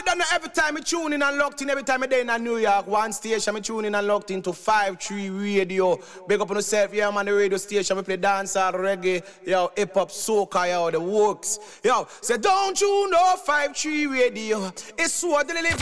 you 0.00 0.06
don't 0.06 0.32
every 0.32 0.48
time 0.50 0.76
I 0.76 0.80
tune 0.80 1.12
in 1.12 1.22
and 1.22 1.36
locked 1.36 1.62
in, 1.62 1.70
every 1.70 1.82
time 1.82 2.02
I 2.02 2.06
day 2.06 2.20
in 2.20 2.44
New 2.44 2.56
York, 2.56 2.86
one 2.86 3.12
station, 3.12 3.56
I 3.56 3.60
tune 3.60 3.84
in 3.84 3.94
and 3.94 4.06
locked 4.06 4.30
into 4.30 4.50
5-3 4.50 5.42
radio. 5.42 5.98
Big 6.26 6.40
up 6.40 6.50
on 6.50 6.56
yourself, 6.56 6.94
yeah, 6.94 7.10
man, 7.10 7.26
the 7.26 7.34
radio 7.34 7.58
station, 7.58 7.96
we 7.96 8.02
play 8.02 8.16
dancehall, 8.16 8.72
reggae, 8.74 9.22
yo, 9.44 9.70
hip 9.76 9.94
hop, 9.94 10.10
soca, 10.10 10.68
yo, 10.68 10.90
the 10.90 11.00
works. 11.00 11.58
Yo, 11.84 12.06
say, 12.20 12.38
don't 12.38 12.80
you 12.80 13.10
know 13.10 13.34
5-3 13.46 14.12
radio? 14.12 14.72
It's 14.98 15.22
what 15.22 15.48
the 15.48 15.54
live 15.54 15.80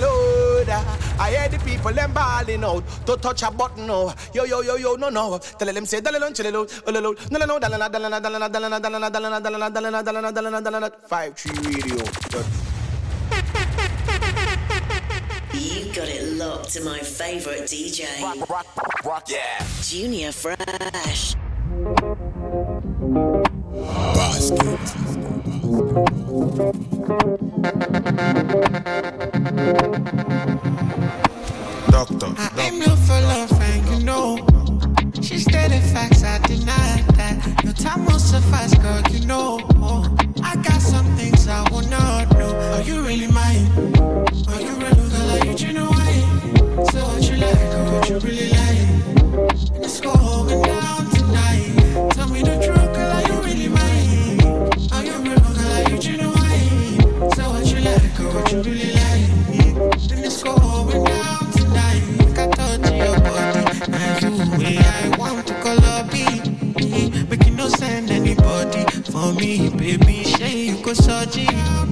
Lord. 0.00 0.68
I 0.68 1.30
hear 1.30 1.48
the 1.48 1.58
people 1.64 1.92
them 1.92 2.12
balling 2.12 2.64
out 2.64 2.84
to 3.06 3.16
touch 3.16 3.42
a 3.42 3.50
button, 3.50 3.86
no. 3.86 4.12
Yo, 4.34 4.44
yo, 4.44 4.62
yo, 4.62 4.76
yo, 4.76 4.96
no, 4.96 5.08
no. 5.08 5.38
Tell 5.38 5.72
them 5.72 5.86
say, 5.86 6.00
dalilon, 6.00 6.34
chililo, 6.34 6.66
ulilo, 6.84 7.30
no, 7.30 7.38
no, 7.38 7.46
no, 7.46 7.58
dalana, 7.60 7.88
dalana, 7.90 8.20
dalana, 8.20 8.50
dalana, 8.50 8.80
dalana, 8.80 9.40
dalana, 9.40 9.70
dalana, 9.70 10.02
dalana, 10.02 10.32
dalana, 10.32 10.60
dalana, 10.62 10.62
dalana, 10.62 10.90
5-3 11.08 11.66
radio. 11.74 12.71
Got 15.94 16.08
it 16.08 16.24
locked 16.38 16.70
to 16.70 16.82
my 16.82 16.98
favorite 16.98 17.62
DJ. 17.62 18.22
Rock, 18.22 18.48
rock, 18.48 19.04
rock, 19.04 19.24
yeah. 19.28 19.66
Junior 19.82 20.32
Fresh. 20.32 21.34
Basket. 24.14 24.78
Doctor, 31.90 32.32
I 32.38 32.70
aim 32.70 32.80
low 32.80 32.96
for 32.96 33.20
love, 33.20 33.52
and 33.52 33.88
you 33.88 34.04
know. 34.04 34.51
She 35.22 35.38
stated 35.38 35.82
facts, 35.92 36.24
I 36.24 36.38
deny 36.46 37.04
that. 37.14 37.62
Your 37.62 37.72
time 37.72 38.04
won't 38.06 38.20
suffice, 38.20 38.74
girl, 38.74 39.00
you 39.08 39.24
know. 39.24 39.60
I 40.42 40.56
got 40.56 40.82
some 40.82 41.06
things 41.16 41.46
I 41.46 41.62
will 41.70 41.86
not 41.88 42.32
know. 42.32 42.52
Are 42.74 42.82
you 42.82 43.02
really 43.02 43.28
mine? 43.28 43.66
Are 44.48 44.60
you 44.60 44.74
really 44.82 45.08
girl? 45.10 45.30
Are 45.30 45.46
you 45.46 45.54
genuine? 45.54 46.86
So 46.90 46.98
what 47.06 47.22
you 47.30 47.36
like, 47.36 47.74
or 47.76 47.84
what 47.92 48.08
you 48.10 48.18
really 48.18 48.50
like? 48.50 49.80
Let's 49.80 50.00
go 50.00 50.12
going 50.12 50.62
down 50.62 51.08
tonight. 51.10 52.10
Tell 52.14 52.28
me 52.28 52.42
the 52.42 52.56
truth, 52.56 52.92
girl, 52.92 53.12
are 53.12 53.22
you 53.22 53.40
really 53.42 53.68
mine? 53.68 54.40
Are 54.92 55.04
you 55.04 55.16
real, 55.22 55.38
girl? 55.38 55.72
Are 55.72 55.90
you 55.90 55.98
genuine? 55.98 57.30
So 57.36 57.48
what 57.48 57.66
you 57.72 57.80
like, 57.80 58.20
or 58.20 58.34
what 58.34 58.52
you 58.52 58.62
really 58.62 58.92
like? 58.92 59.01
Want 65.32 65.46
to 65.46 65.54
call 65.62 65.84
up 65.84 66.12
Make 66.12 67.46
you 67.46 67.54
no 67.54 67.66
send 67.68 68.10
anybody 68.10 68.84
for 69.10 69.32
me, 69.32 69.70
baby. 69.70 70.24
Say 70.24 70.66
you 70.66 70.84
go 70.84 70.92
surgery. 70.92 71.46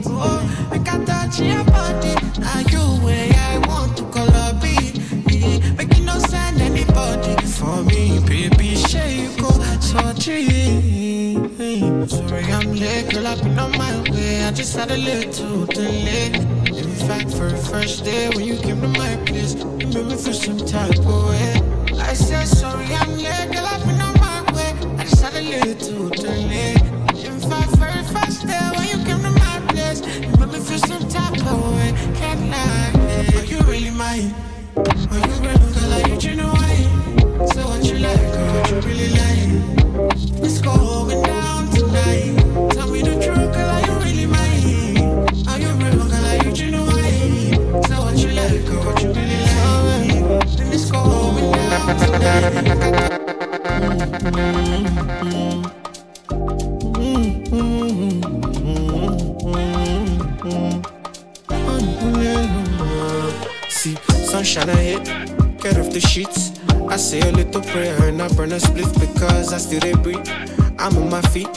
Oh, 0.05 0.69
I 0.71 0.77
can 0.79 1.07
touch 1.07 1.41
your 1.41 1.65
body. 1.65 2.15
Now 2.39 2.59
you 2.69 3.03
way 3.03 3.31
I 3.35 3.57
want 3.67 3.97
to 3.97 4.05
call 4.05 4.29
up 4.29 4.63
Make 4.63 5.97
you 5.97 6.05
no 6.05 6.19
send 6.19 6.61
anybody 6.61 7.35
for 7.47 7.83
me, 7.85 8.21
baby. 8.27 8.75
Say 8.77 9.23
you 9.23 9.31
go 9.41 9.51
surgery. 9.81 11.39
Sorry, 12.09 12.45
I'm 12.45 12.75
late, 12.75 13.11
girl. 13.11 13.27
I've 13.27 13.43
been 13.43 13.59
on 13.59 13.73
my 13.79 14.03
way. 14.11 14.45
I 14.45 14.53
just 14.53 14.77
had 14.77 14.91
a 14.91 14.99
little 14.99 15.65
delay. 15.65 16.27
In 16.27 16.95
fact, 17.09 17.31
for 17.31 17.49
the 17.49 17.57
first 17.57 18.05
day 18.05 18.29
when 18.29 18.45
you 18.45 18.59
came 18.59 18.83
to 18.83 18.89
my 18.89 19.17
place, 19.25 19.55
you 19.55 19.65
made 19.65 20.07
me 20.09 20.17
feel 20.17 20.35
some 20.35 20.59
type 20.59 20.99
of 20.99 21.29
way. 21.31 21.80
I 22.11 22.13
said 22.13 22.49
sorry, 22.49 22.87
I'm 22.87 23.17
late, 23.19 23.53
girl. 23.53 23.65
I've 23.65 23.87
been 23.87 24.01
on 24.01 24.15
my 24.19 24.43
way. 24.53 24.75
I 24.99 25.05
just 25.05 25.23
had 25.23 25.33
a 25.33 25.41
little 25.41 26.09
delay. 26.09 26.73
In 27.25 27.39
fact, 27.39 27.71
for 27.79 27.87
the 27.87 28.03
first 28.13 28.49
day 28.49 28.59
when 28.75 28.89
you 28.89 28.99
came 29.07 29.23
to 29.23 29.31
my 29.31 29.61
place, 29.69 30.01
you 30.19 30.35
made 30.41 30.49
me 30.49 30.59
feel 30.59 30.79
some 30.79 31.09
type 31.09 31.39
of 31.39 31.77
way. 31.77 31.93
Can't 32.17 32.51
lie, 32.51 33.39
are 33.39 33.45
you 33.45 33.61
really 33.61 33.91
mine? 33.91 34.35
Are 34.75 34.97
you 34.99 35.37
real, 35.39 35.59
girl? 35.71 35.93
Are 35.93 36.09
you 36.09 36.17
genuine? 36.19 37.47
So 37.47 37.63
what 37.69 37.85
you 37.85 37.99
like, 38.01 38.19
or 38.19 38.47
what 38.55 38.71
you 38.73 38.81
really 38.81 39.11
like? 39.11 40.41
Let's 40.43 40.61
go 40.61 41.30
See, 63.69 63.97
sunshine 64.25 64.69
I 64.69 64.75
hit, 64.75 65.05
get 65.59 65.79
off 65.79 65.91
the 65.91 66.01
sheets. 66.01 66.53
I 66.89 66.97
say 66.97 67.21
a 67.21 67.33
little 67.33 67.63
prayer 67.63 67.97
and 68.05 68.21
I 68.21 68.29
burn 68.35 68.53
a 68.53 68.61
split 68.61 68.93
because 69.01 69.53
I 69.53 69.59
still 69.59 69.81
they 69.81 69.95
breathe. 69.95 70.29
I'm 70.79 70.97
on 70.99 71.09
my 71.09 71.23
feet, 71.23 71.49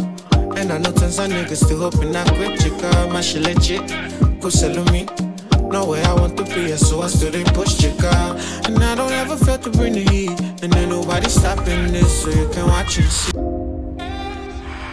and 0.55 0.71
I 0.71 0.77
know 0.77 0.91
tons 0.91 1.19
of 1.19 1.29
niggas 1.29 1.65
still 1.65 1.79
hoping 1.79 2.15
I 2.15 2.23
quit. 2.35 2.59
Chica, 2.61 3.09
my 3.11 3.19
shit 3.21 3.41
legit, 3.41 3.81
go 4.39 4.49
sell 4.49 4.83
me. 4.91 5.05
No 5.73 5.85
way 5.87 6.03
I 6.03 6.13
want 6.13 6.37
to 6.37 6.43
be, 6.43 6.77
so 6.77 7.01
I 7.01 7.07
still 7.07 7.31
they 7.31 7.43
push 7.45 7.79
chica. 7.79 8.37
And 8.65 8.83
I 8.83 8.93
don't 8.93 9.11
ever 9.11 9.35
feel 9.35 9.57
to 9.57 9.71
bring 9.71 9.93
the 9.93 10.01
heat, 10.01 10.39
and 10.61 10.75
ain't 10.75 10.89
nobody 10.89 11.27
stopping 11.27 11.91
this, 11.91 12.21
so 12.21 12.29
you 12.29 12.47
can 12.49 12.67
watch 12.67 12.99
and 12.99 13.09
see. 13.09 13.31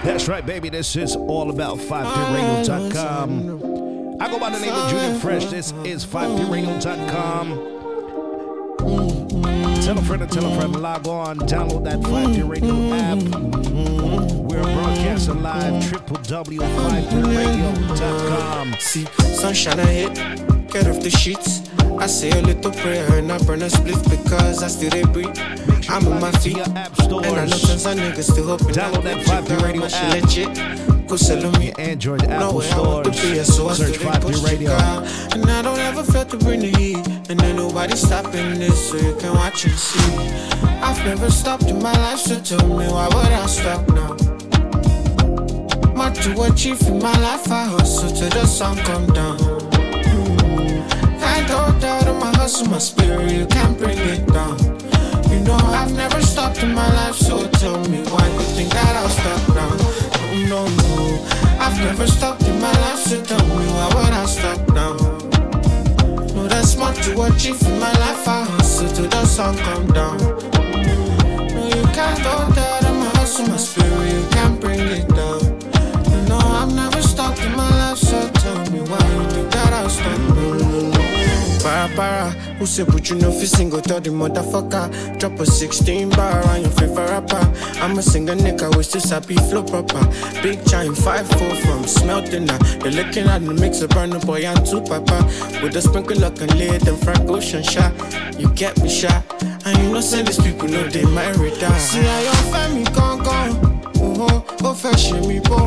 That's 0.03 0.27
right, 0.27 0.47
baby. 0.47 0.71
This 0.71 0.97
is 0.97 1.15
all 1.17 1.51
about 1.51 1.77
53radio.com. 1.77 4.23
I 4.23 4.31
go 4.31 4.39
by 4.39 4.49
the 4.49 4.59
name 4.59 4.73
of 4.73 4.91
Junior 4.91 5.19
Fresh. 5.21 5.45
This 5.47 5.75
is 5.85 6.07
53radio.com. 6.07 7.59
Tell 9.83 9.99
a 9.99 10.03
friend 10.03 10.23
and 10.23 10.33
tell 10.33 10.47
a 10.51 10.55
friend, 10.57 10.75
log 10.81 11.07
on, 11.07 11.39
download 11.41 11.85
that 11.85 12.03
5 12.03 12.49
Radio 12.49 12.95
app. 12.95 13.19
We're 14.51 14.63
broadcasting 14.63 15.43
live, 15.43 15.85
www.53radio.com. 15.85 18.75
See, 18.79 19.05
sunshine 19.35 19.81
I 19.81 19.85
hit, 19.85 20.19
get 20.71 20.87
off 20.87 21.03
the 21.03 21.11
sheets. 21.11 21.63
I 21.99 22.07
say 22.07 22.31
a 22.31 22.43
little 22.43 22.71
prayer 22.71 23.07
and 23.19 23.31
I 23.31 23.39
burn 23.39 23.63
a 23.63 23.71
split 23.71 24.03
because 24.09 24.63
I 24.63 24.69
still 24.69 24.91
they 24.91 25.03
breathe. 25.05 25.37
I'm 25.89 26.07
on 26.07 26.21
my 26.21 26.31
feet, 26.33 26.57
and 26.59 26.79
I 26.79 26.89
know 27.47 27.59
tons 27.59 27.87
of 27.87 27.97
niggas 27.97 28.31
still 28.31 28.47
hoping 28.47 28.69
Download 28.69 29.03
that 29.03 29.25
quit. 29.25 29.45
5P 29.45 29.49
Chica, 29.49 29.65
Radio 29.65 29.85
app. 29.85 30.23
legit. 30.23 31.09
Go 31.09 31.17
sell 31.17 31.51
me. 31.59 31.73
Android, 31.79 32.23
Apple 32.23 32.59
way 32.59 32.71
I 32.71 32.79
want 32.79 33.07
to 33.07 33.13
stores. 33.13 33.33
be 33.33 33.39
a 33.39 33.45
so 33.45 33.69
Search 33.73 33.97
still 33.97 34.13
5 34.13 34.23
push 34.23 34.43
Radio. 34.43 34.71
And 34.71 35.51
I 35.51 35.63
don't 35.63 35.79
ever 35.79 36.05
feel 36.05 36.25
to 36.27 36.37
bring 36.37 36.61
the 36.61 36.69
heat. 36.79 37.07
And 37.29 37.43
ain't 37.43 37.57
nobody 37.57 37.97
stopping 37.97 38.59
this, 38.59 38.91
so 38.91 38.97
you 38.97 39.17
can 39.17 39.35
watch 39.35 39.65
and 39.65 39.75
see. 39.75 40.17
I've 40.83 41.05
never 41.05 41.31
stopped 41.31 41.65
in 41.65 41.83
my 41.83 41.93
life, 41.93 42.21
so 42.21 42.41
tell 42.41 42.67
me 42.67 42.87
why 42.87 43.09
would 43.09 43.17
I 43.17 43.47
stop 43.47 43.89
now? 43.89 44.17
Much 45.95 46.23
to 46.25 46.43
achieve 46.43 46.81
in 46.87 46.99
my 47.03 47.17
life, 47.19 47.51
I 47.51 47.65
hustle 47.65 48.11
till 48.11 48.31
the 48.31 48.47
sun 48.47 48.77
come 48.79 49.07
down. 49.09 49.50
I 51.41 51.47
don't 51.47 51.81
doubt 51.81 52.07
in 52.07 52.19
my 52.19 52.37
hustle, 52.37 52.69
my 52.69 52.77
spirit, 52.77 53.33
you 53.33 53.47
can't 53.47 53.77
bring 53.79 53.97
it 53.97 54.27
down. 54.27 54.59
You 55.31 55.41
know 55.41 55.57
I've 55.57 55.93
never 55.97 56.21
stopped 56.21 56.63
in 56.63 56.75
my 56.75 56.87
life, 56.95 57.15
so 57.15 57.49
tell 57.53 57.81
me 57.89 58.03
why 58.13 58.27
you 58.29 58.41
think 58.57 58.71
that 58.75 58.95
I'll 59.01 59.09
stop 59.09 59.43
now? 59.57 59.73
No, 60.51 60.69
no, 60.69 60.97
no. 60.99 61.27
I've 61.59 61.79
never 61.79 62.07
stopped 62.07 62.43
in 62.43 62.61
my 62.61 62.73
life, 62.85 62.99
so 62.99 63.25
tell 63.25 63.43
me 63.57 63.67
why 63.73 63.87
would 63.95 64.13
I 64.13 64.27
stop 64.27 64.61
now? 64.75 64.93
No, 66.35 66.47
that's 66.47 66.77
much 66.77 66.97
to 67.07 67.23
achieve 67.23 67.63
in 67.63 67.81
my 67.81 67.93
life, 68.05 68.29
I 68.29 68.45
hustle 68.45 68.91
till 68.91 69.09
the 69.09 69.25
sun 69.25 69.57
come 69.57 69.87
down. 69.87 70.19
No, 70.19 71.63
you 71.75 71.85
can't 71.97 72.23
don't 72.23 72.55
doubt 72.55 72.85
in 72.85 72.97
my 72.97 73.11
hustle, 73.17 73.49
my 73.49 73.57
spirit, 73.57 74.13
you 74.13 74.29
can't 74.31 74.61
bring 74.61 74.81
it 74.81 75.09
down. 75.09 75.41
You 76.13 76.21
know 76.29 76.39
I've 76.61 76.75
never 76.75 77.01
stopped 77.01 77.41
in 77.41 77.57
my 77.57 77.71
life, 77.71 77.80
Para 81.63 81.89
para, 81.95 82.31
who 82.59 82.67
say 82.67 82.85
put 82.85 83.11
you 83.11 83.17
no 83.17 83.31
fi 83.31 83.45
single 83.45 83.81
tell 83.81 84.01
the 84.01 84.11
motherfucker. 84.11 85.19
Drop 85.19 85.39
a 85.41 85.47
16 85.47 86.09
bar 86.11 86.43
on 86.49 86.63
your 86.63 86.71
favorite 86.71 87.11
rapper. 87.11 87.53
I'm 87.81 87.99
a 87.99 88.03
singer 88.03 88.35
nigga, 88.35 88.75
we 88.77 88.83
still 88.83 89.01
sabi 89.01 89.37
flow 89.37 89.63
proper. 89.63 90.01
Big 90.43 90.65
giant 90.67 90.97
5'4 90.97 91.57
from 91.67 91.87
smelting 91.87 92.47
now 92.47 92.59
You're 92.83 92.93
looking 92.93 93.27
at 93.27 93.45
the 93.45 93.53
mix 93.53 93.83
of 93.83 93.91
Burna 93.91 94.25
Boy 94.25 94.47
and 94.47 94.65
two 94.65 94.81
papa. 94.81 95.25
With 95.63 95.77
a 95.77 95.83
sprinkle 95.83 96.25
of 96.25 96.41
and 96.41 96.55
lid 96.57 96.89
and 96.89 96.99
Frank 96.99 97.29
Ocean 97.29 97.63
shot 97.63 97.93
You 98.39 98.49
get 98.55 98.81
me 98.83 98.89
shot 98.89 99.23
And 99.67 99.77
you 99.79 99.93
know 99.93 100.01
say 100.01 100.23
these 100.23 100.41
people 100.41 100.69
know 100.69 100.83
they 100.89 101.05
my 101.05 101.31
radar 101.33 101.79
See 101.79 102.01
how 102.01 102.21
your 102.21 102.43
family 102.53 102.85
gone 102.95 103.23
gone. 103.23 103.83
Oh, 104.03 104.27
oh, 104.31 104.45
oh 104.65 104.75
fẹ́ 104.75 104.95
ṣe 104.97 105.27
mi 105.29 105.41
bó 105.41 105.59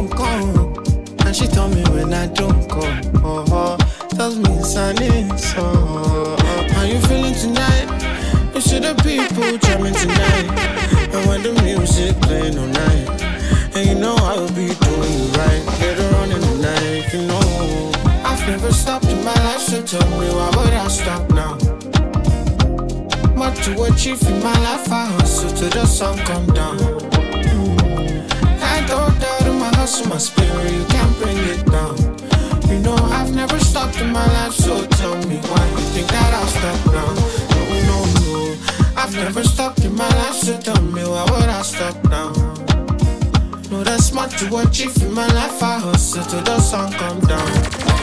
And 1.26 1.36
she 1.36 1.48
told 1.48 1.76
me 1.76 1.84
when 1.94 2.14
I 2.14 2.28
don't 2.28 2.68
come, 2.70 3.22
oh, 3.24 3.46
oh 3.52 4.03
tells 4.16 4.38
me 4.38 4.52
an 4.78 5.02
insult. 5.02 6.40
How 6.72 6.84
you 6.84 7.00
feeling 7.02 7.34
tonight? 7.34 7.88
You 8.54 8.62
see 8.62 8.80
the 8.80 8.94
people 9.02 9.58
jamming 9.58 9.94
tonight. 9.94 10.48
And 11.14 11.28
when 11.28 11.42
the 11.42 11.54
music 11.64 12.16
playing 12.22 12.58
all 12.58 12.68
night, 12.68 13.22
and 13.76 13.88
you 13.88 13.96
know 13.96 14.16
I'll 14.16 14.48
be 14.50 14.68
doing 14.86 15.14
you 15.18 15.28
right. 15.40 15.64
Later 15.82 16.16
on 16.18 16.32
in 16.32 16.42
the 16.42 16.56
night, 16.62 17.14
you 17.14 17.22
know. 17.28 17.92
I've 18.24 18.48
never 18.48 18.72
stopped 18.72 19.06
in 19.06 19.24
my 19.24 19.34
life, 19.34 19.62
so 19.62 19.82
tell 19.82 20.08
me 20.20 20.28
why 20.30 20.50
would 20.58 20.74
I 20.74 20.88
stop 20.90 21.30
now? 21.32 21.58
Much 23.36 23.64
to 23.66 23.84
achieve 23.84 24.22
in 24.28 24.44
my 24.44 24.58
life, 24.60 24.92
I 24.92 25.06
hustle 25.18 25.50
till 25.52 25.70
the 25.70 25.86
sun 25.86 26.18
come 26.20 26.46
down. 26.48 26.78
Can't 28.60 28.88
go 28.88 29.10
down 29.20 29.48
in 29.48 29.60
my 29.60 29.72
hustle, 29.76 30.08
my 30.08 30.18
spirit, 30.18 30.72
you 30.72 30.86
can't 30.86 31.18
bring 31.18 31.38
it 31.38 31.66
down. 31.66 32.13
You 32.70 32.80
know 32.80 32.96
I've 32.96 33.34
never 33.34 33.60
stopped 33.60 34.00
in 34.02 34.12
my 34.12 34.26
life, 34.26 34.54
so 34.54 34.86
tell 34.88 35.16
me 35.28 35.38
why 35.38 35.70
you 35.70 35.78
think 35.94 36.08
that 36.08 36.34
I'll 36.34 36.48
stop 36.48 36.86
now? 36.94 37.14
No, 37.54 37.62
no, 37.90 37.98
no. 38.22 38.56
I've 38.96 39.14
never 39.16 39.44
stopped 39.44 39.84
in 39.86 39.96
my 39.96 40.08
life, 40.08 40.36
so 40.36 40.58
tell 40.60 40.82
me 40.82 41.04
why 41.04 41.24
would 41.26 41.50
I 41.50 41.62
stop 41.62 42.04
now? 42.06 42.32
No, 43.70 43.84
that's 43.84 44.12
much 44.14 44.38
to 44.40 44.58
achieve 44.58 44.96
in 45.02 45.14
my 45.14 45.28
life, 45.28 45.62
I 45.62 45.80
hustle 45.80 46.24
till 46.26 46.42
the 46.42 46.60
sun 46.60 46.92
come 46.94 47.20
down. 47.22 48.03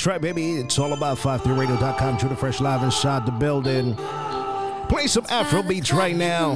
That's 0.00 0.06
right, 0.06 0.20
baby. 0.22 0.52
It's 0.52 0.78
all 0.78 0.94
about 0.94 1.18
53radio.com. 1.18 2.16
Junior 2.16 2.34
Fresh 2.34 2.62
Live 2.62 2.82
inside 2.82 3.26
the 3.26 3.32
building. 3.32 3.94
Play 4.88 5.06
some 5.06 5.26
Afro 5.28 5.62
beats 5.62 5.92
right 5.92 6.16
now. 6.16 6.54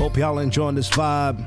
Hope 0.00 0.16
y'all 0.16 0.40
enjoying 0.40 0.74
this 0.74 0.90
vibe. 0.90 1.46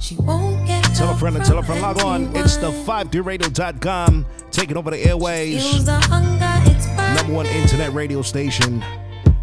She 0.00 0.14
won't 0.14 0.64
get 0.64 0.84
Tell 0.94 1.10
a 1.10 1.16
friend 1.16 1.34
and 1.34 1.44
tell 1.44 1.58
a 1.58 1.62
friend. 1.64 1.82
Log 1.82 1.98
on. 2.04 2.36
It's 2.36 2.56
the 2.56 2.68
anyone. 2.68 3.08
53radio.com. 3.08 4.26
Taking 4.52 4.76
over 4.76 4.92
the 4.92 5.04
airways. 5.04 5.84
The 5.84 5.94
hunger, 6.02 6.70
it's. 6.70 6.86
Number 7.16 7.34
one 7.34 7.46
internet 7.46 7.92
radio 7.92 8.22
station. 8.22 8.78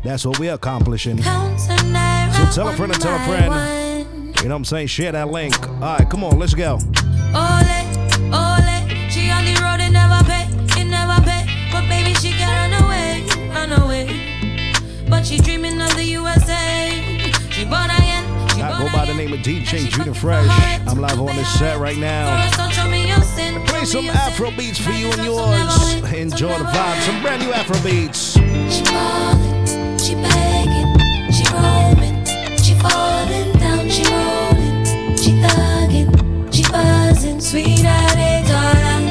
That's 0.02 0.26
what 0.26 0.40
we're 0.40 0.54
accomplishing. 0.54 1.18
You 1.18 1.24
Counts 1.26 1.68
her 1.68 1.76
naira 1.76 2.32
So 2.54 2.56
tell 2.56 2.70
a 2.70 2.74
friend 2.78 2.94
and 2.94 3.02
tell 3.02 3.16
a 3.16 3.26
friend. 3.26 3.50
one. 3.50 4.32
know 4.32 4.42
what 4.44 4.52
I'm 4.52 4.64
saying? 4.64 4.88
Share 4.88 5.12
that 5.12 5.28
link. 5.28 5.62
All 5.68 5.98
right, 5.98 6.10
come 6.10 6.24
on. 6.24 6.40
Let's 6.40 6.54
go. 6.54 6.80
But 15.12 15.28
she 15.28 15.38
dreaming 15.40 15.82
of 15.82 15.94
the 15.96 16.06
USA. 16.06 16.90
She 17.52 17.66
born 17.66 17.90
again, 17.92 18.24
she 18.56 18.62
I 18.62 18.80
go 18.80 18.90
by 18.98 19.06
the 19.06 19.14
name 19.14 19.34
of 19.34 19.40
DJ 19.40 19.90
Junior 19.90 20.14
Fresh. 20.14 20.48
I'm 20.88 21.00
live 21.00 21.20
on 21.20 21.36
this 21.36 21.60
set 21.60 21.80
right 21.80 21.98
now. 21.98 22.46
First, 22.46 22.58
don't 22.58 22.72
show 22.72 22.90
me 22.90 23.10
your 23.10 23.22
sin, 23.22 23.62
Play 23.68 23.84
some 23.84 24.00
me 24.00 24.06
your 24.06 24.16
sin. 24.16 24.32
Afro 24.32 24.52
beats 24.52 24.80
for 24.80 24.92
you 24.92 25.12
and 25.12 25.26
yours. 25.26 25.38
it's 25.38 25.68
up, 25.68 25.80
some 25.82 26.02
never 26.02 26.14
win, 26.14 26.16
Enjoy 26.16 26.58
the 26.58 26.64
vibe. 26.64 27.02
Some 27.02 27.22
brand 27.22 27.44
new 27.44 27.52
Afro 27.52 27.78
beats. 27.84 28.32
She 28.32 28.86
falling, 28.86 29.98
she 30.00 30.16
begging, 30.16 31.32
she 31.36 31.44
roaming, 31.52 32.26
she 32.64 32.74
falling 32.80 33.52
down, 33.60 33.90
she 33.90 34.04
rolling, 34.08 35.18
she 35.18 35.32
thugging, 35.44 36.54
she 36.54 36.64
buzzing, 36.72 37.42
sweet 37.42 37.84
darling. 37.84 39.11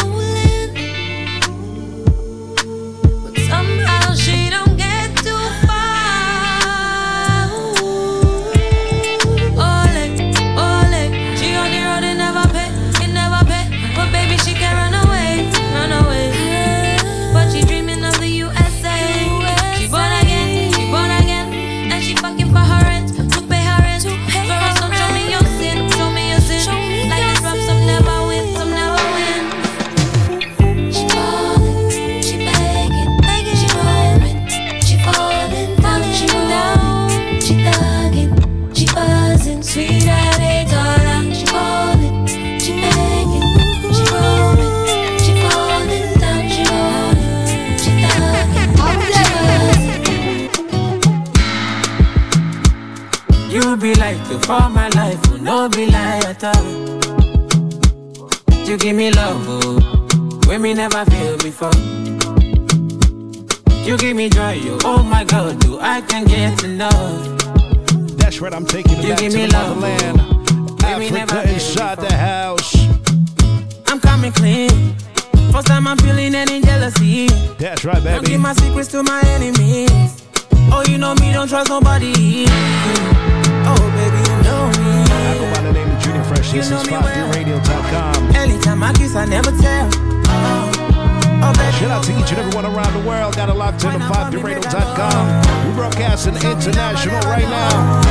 international 96.91 97.21
right 97.21 97.49
now. 97.49 98.01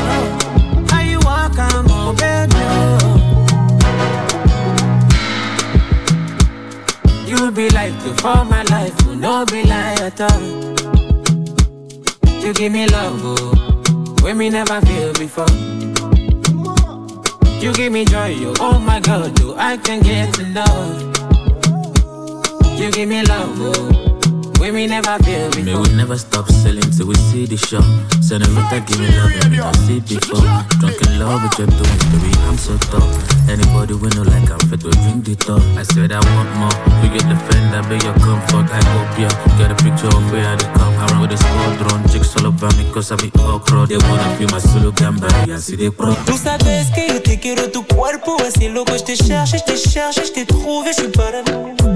How 0.91 1.03
you 1.03 1.19
walk, 1.21 1.59
I'm 1.59 1.87
on 1.91 2.17
bed, 2.17 2.51
You 7.27 7.51
be 7.53 7.69
like 7.71 7.93
you 8.05 8.15
for 8.15 8.45
my 8.45 8.63
life, 8.65 8.95
you 9.07 9.17
no 9.17 9.45
be 9.47 9.63
lie 9.65 9.95
at 10.01 10.21
all. 10.21 10.41
You 12.43 12.53
give 12.55 12.73
me 12.73 12.87
love, 12.89 13.21
oh, 13.23 14.17
when 14.23 14.39
me 14.39 14.51
never 14.51 14.81
feel 14.83 15.13
before. 15.15 15.47
You 17.61 17.73
give 17.75 17.93
me 17.93 18.05
joy, 18.07 18.35
oh, 18.47 18.55
oh 18.61 18.79
my 18.79 19.01
God, 19.01 19.35
do 19.35 19.55
I 19.57 19.77
can 19.77 20.01
get 20.01 20.39
enough? 20.39 21.03
You 22.79 22.91
give 22.91 23.09
me 23.09 23.23
love, 23.25 23.57
oh, 23.61 24.10
when 24.61 24.75
me 24.75 24.87
never 24.87 25.17
feel 25.25 25.49
before. 25.51 25.81
we 25.83 25.89
never 25.97 26.17
stop 26.19 26.47
selling 26.63 26.85
till 26.93 27.09
we 27.09 27.17
see 27.33 27.47
the 27.47 27.57
show. 27.57 27.81
Senorita, 28.21 28.85
give 28.85 29.01
me 29.01 29.09
love 29.17 29.33
and 29.41 29.57
not 29.57 29.75
see 29.89 30.01
before. 30.05 30.45
Drunk 30.79 31.01
in 31.01 31.19
love 31.19 31.41
with 31.43 31.57
your 31.59 31.71
doing 31.73 32.01
baby, 32.13 32.33
I'm 32.45 32.59
so 32.61 32.77
tough. 32.93 33.09
Anybody 33.49 33.95
we 33.97 34.13
know 34.13 34.23
like 34.29 34.53
I'm 34.53 34.61
fit, 34.69 34.85
we 34.85 34.93
bring 35.01 35.25
the 35.25 35.35
top. 35.35 35.65
I 35.81 35.83
said 35.83 36.13
I 36.13 36.21
want 36.37 36.53
more. 36.61 36.77
You 37.01 37.09
get 37.09 37.25
the 37.25 37.41
friend, 37.49 37.73
I 37.73 37.81
beg 37.89 38.05
your 38.05 38.15
comfort. 38.21 38.69
I 38.69 38.81
hope 38.93 39.11
you 39.17 39.33
get 39.57 39.73
a 39.73 39.77
picture 39.81 40.13
of 40.13 40.25
where 40.31 40.45
I 40.45 40.57
come. 40.77 40.93
I 41.01 41.09
run 41.09 41.25
with 41.25 41.33
a 41.33 41.39
squadron, 41.41 42.05
chicks 42.13 42.37
all 42.37 42.53
over 42.53 42.69
me 42.77 42.85
cause 42.93 43.11
I 43.11 43.17
be 43.17 43.33
all 43.41 43.57
okra. 43.57 43.89
They 43.89 43.97
wanna 43.97 44.29
feel 44.37 44.53
my 44.53 44.61
solo 44.61 44.93
gamba, 44.93 45.33
I 45.49 45.57
see 45.57 45.77
they 45.77 45.91
pro. 45.91 46.13
Tú 46.29 46.37
sabes 46.37 46.93
que 46.93 47.09
yo 47.09 47.23
te 47.23 47.31
te 47.31 47.39
quiero 47.39 47.71
tu 47.71 47.87
cuerpo, 47.87 48.37
así 48.43 48.69
loco, 48.69 48.93
je 48.97 49.05
te 49.05 49.17
cherche, 49.17 49.59
je 49.59 49.65
te 49.65 49.77
cherche, 49.77 50.21
je 50.27 50.33
t'ai 50.33 50.45
trouvé, 50.45 50.93
je 50.93 51.03
suis 51.03 51.09
pas. 51.13 51.31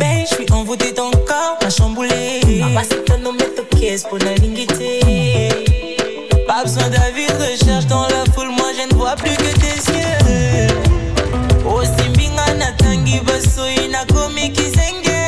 Ben, 0.05 0.27
je 0.29 0.35
suis 0.35 0.53
envoûté 0.53 0.93
ton 0.93 1.11
corps, 1.11 1.57
m'a 1.63 1.71
chamboulé. 1.71 2.43
Mamacita, 2.61 3.17
no 3.17 3.33
me 3.33 3.47
toques, 3.57 4.03
pour 4.11 4.19
la 4.19 4.35
linguité. 4.35 5.49
Pas 6.47 6.63
besoin 6.63 6.91
d'avis 6.91 7.27
recherche 7.41 7.87
dans 7.87 8.03
la 8.03 8.31
foule, 8.35 8.51
moi 8.51 8.67
je 8.77 8.83
ne 8.87 8.95
vois 8.99 9.17
plus 9.17 9.35
que 9.35 9.53
tes 9.63 9.79
yeux. 9.93 10.69
Oh, 11.67 11.81
Simbinga 11.83 12.53
Natangi 12.59 13.21
Basoyi 13.21 13.89
Nakomi 13.89 14.53
Kisenge. 14.53 15.23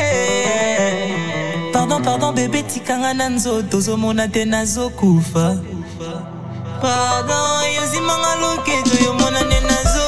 Pardon, 1.73 1.99
pardon, 2.03 2.31
bébé, 2.33 2.61
tikanga 2.61 3.15
na 3.15 3.29
nzoto, 3.29 3.77
ozomona 3.77 4.27
te 4.27 4.45
nazokufa. 4.45 5.55
Pardon, 6.81 7.65
yozimanga 7.77 8.35
loketo, 8.41 9.03
yomona 9.03 9.41
nde 9.41 9.59
nazowa. 9.61 10.06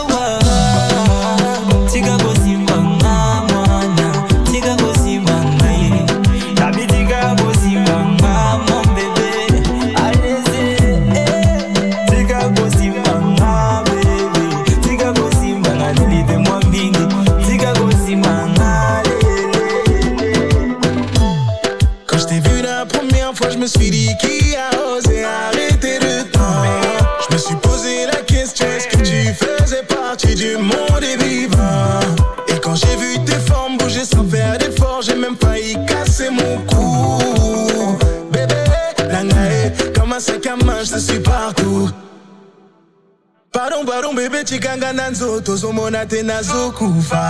vechiganga 44.30 44.94
na 44.94 45.10
nzo 45.10 45.42
tozomona 45.42 46.06
te 46.06 46.24
nazokufa 46.24 47.24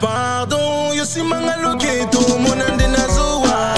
pardon 0.00 0.96
yosimanga 0.96 1.56
loke 1.56 2.06
tomona 2.10 2.68
nde 2.68 2.86
nazowa 2.86 3.77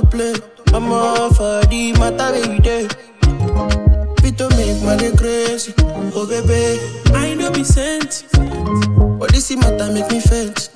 to 0.00 0.06
play. 0.06 0.34
I'm 0.74 0.92
all 0.92 1.32
for 1.32 1.62
the 1.66 1.92
matter 1.98 2.34
every 2.34 2.58
day. 2.60 2.88
To 4.38 4.48
make 4.50 4.80
money 4.84 5.10
crazy. 5.16 5.74
Oh, 6.14 6.24
baby, 6.24 6.78
I 7.12 7.34
know 7.34 7.50
be 7.50 7.64
sent. 7.64 8.24
But 9.18 9.32
this 9.32 9.50
matter 9.56 9.90
make 9.92 10.08
me 10.12 10.20
faint. 10.20 10.70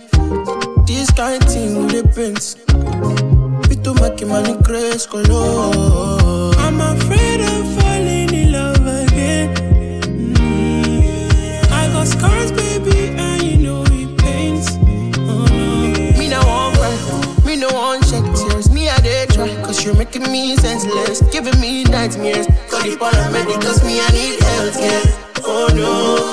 This 0.84 1.12
kind 1.12 1.40
thing 1.44 1.86
with 1.86 1.92
the 1.92 2.02
prince. 2.12 2.56
To 3.84 3.94
make 3.94 4.26
money 4.26 4.60
crazy. 4.64 5.08
Color. 5.08 5.71
Nightmares. 22.16 22.46
Call 22.70 22.82
the 22.82 22.96
paramedics, 22.96 23.84
me 23.84 24.00
I 24.00 24.08
need 24.12 24.40
health 24.40 24.76
care. 24.78 25.02
Oh 25.44 25.68
no, 25.74 26.30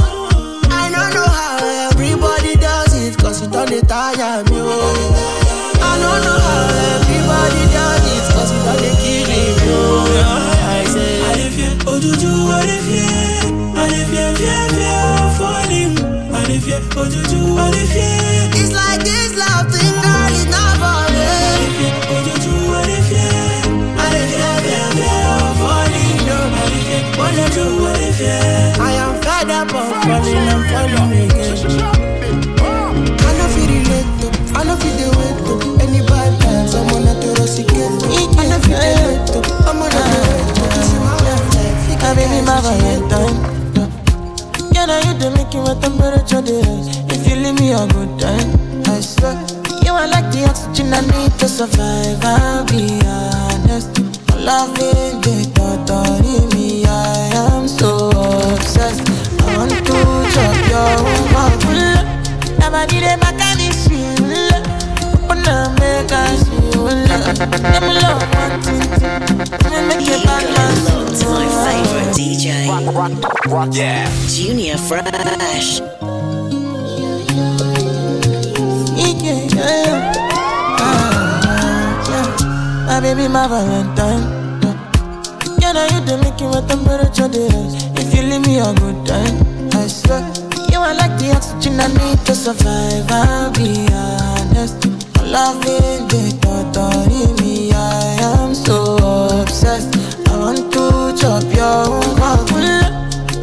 I 0.72 0.90
don't 0.92 1.14
know 1.14 1.26
how 1.28 1.90
everybody 1.92 2.56
does 2.56 2.94
it, 2.96 3.18
cause 3.20 3.42
it 3.42 3.52
don't 3.52 3.70
tire 3.88 4.44
me. 4.46 4.58
Oh. 4.60 5.80
I 5.82 5.98
don't 6.00 6.22
know 6.24 6.38
how 6.40 6.68
everybody 6.96 7.64
does 7.74 8.06
it, 8.06 8.26
cause 8.34 8.52
it 8.52 8.62
don't 8.66 8.98
kill 9.00 9.28
me. 9.28 9.42
Oh. 9.72 10.06
I 10.70 10.86
say, 10.86 11.22
I 11.24 11.36
dey 11.36 11.50
fear, 11.50 11.74
oh 11.88 12.00
juju, 12.00 12.28
I 12.28 12.66
dey 12.66 12.82
fear, 12.88 13.50
I 13.76 13.90
dey 13.90 14.06
fear, 14.06 14.30
fear, 14.36 14.64
fear 14.76 15.30
falling. 15.40 15.94
I 16.34 16.46
dey 16.46 16.60
fear, 16.60 16.82
oh 16.96 17.06
juju, 17.10 17.58
I 17.58 17.72
dey 17.72 17.86
fear. 17.88 18.62
It's 18.62 18.74
like 18.74 19.02
this 19.04 19.36
love 19.38 19.49
falling, 30.34 30.50
I'm 30.50 30.90
falling 30.96 31.32
again. 31.32 31.58
I 32.62 33.32
know 33.38 33.48
feel 33.54 33.70
relate 33.70 34.10
to, 34.20 34.28
I 34.58 34.64
know 34.64 34.76
feel 34.78 34.96
the 34.98 35.08
way 35.18 35.32
to 35.46 35.54
any 35.84 36.02
bad 36.06 36.32
times. 36.42 36.74
I'm 36.76 36.90
on 36.94 37.08
a 37.08 37.14
to 37.22 37.30
get 37.64 37.92
to. 38.00 38.08
I 38.38 38.48
know 38.50 38.60
feel 38.62 38.78
the 38.80 38.90
way 39.06 39.18
to, 39.26 39.38
I'm 39.68 39.82
on 39.82 39.92
a 39.92 40.02
to 40.56 40.64
This 40.76 40.90
is 40.94 42.46
my 42.46 42.58
Valentine. 42.62 43.38
Yeah, 44.74 44.86
now 44.86 45.00
you 45.06 45.14
do 45.20 45.30
make 45.32 45.54
my 45.54 45.74
temperature 45.82 46.42
dey 46.42 46.62
rise. 46.62 46.88
If 47.12 47.28
you 47.28 47.36
leave 47.36 47.60
me 47.60 47.72
a 47.74 47.86
good 47.88 48.20
time, 48.20 48.50
I 48.88 49.00
swear. 49.02 49.36
You 49.84 49.94
are 49.94 50.08
like 50.08 50.32
the 50.32 50.46
oxygen 50.48 50.94
I 50.94 51.02
need 51.02 51.32
to 51.40 51.48
survive. 51.48 52.20
I'll 52.24 52.66
be 52.66 53.00
honest. 53.06 53.98
Loving 54.40 55.20
the 55.22 55.52
thought 55.54 55.90
Nobody 62.80 63.00
dey 63.02 63.18
back 63.20 63.36
at 63.42 63.58
this 63.58 63.76
shit. 63.84 64.20
Open 65.20 65.44
up, 65.52 65.76
make 65.84 66.12
us 66.16 66.48
feel 66.48 66.88
love. 66.88 67.28
Let 67.60 67.84
me 67.84 67.92
love 68.00 68.24
one 68.40 68.62
thing. 68.64 68.80
Let 69.68 69.68
me 69.68 69.82
make 69.90 70.08
you 70.08 70.24
bad 70.24 70.48
man. 70.48 70.76
To 71.20 71.26
my 71.28 71.48
favorite 71.68 72.16
DJ. 72.16 72.46
Yeah. 73.76 74.08
Junior 74.30 74.78
Fresh. 74.78 75.82
Yeah, 78.96 79.12
yeah, 79.28 79.44
yeah. 79.56 80.14
Ah, 80.80 82.08
yeah. 82.08 82.88
My 82.88 82.96
baby, 83.02 83.28
my 83.28 83.44
Valentine. 83.50 84.24
Yeah, 85.60 85.74
now 85.74 85.84
you 85.92 86.00
dey 86.06 86.16
make 86.22 86.40
my 86.40 86.62
temperature 86.66 87.28
rise. 87.28 87.76
If 88.00 88.16
you 88.16 88.22
leave 88.24 88.46
me 88.48 88.60
a 88.60 88.74
good 88.74 89.06
time, 89.06 89.36
I 89.74 89.88
swear. 89.88 90.39
Are 90.90 90.96
like 90.96 91.20
the 91.20 91.32
oxygen 91.36 91.80
I 91.80 91.86
need 92.02 92.18
to 92.26 92.34
survive. 92.34 93.06
I'll 93.12 93.52
be 93.52 93.86
honest. 93.94 94.88
Loving 95.22 96.08
the 96.10 96.34
thought 96.42 96.76
of 96.76 97.40
me, 97.40 97.72
I 97.72 98.18
am 98.34 98.56
so 98.56 98.98
obsessed. 99.40 99.94
I 100.30 100.36
want 100.40 100.74
to 100.74 101.14
chop 101.22 101.44
your 101.54 102.02
heart. 102.18 102.50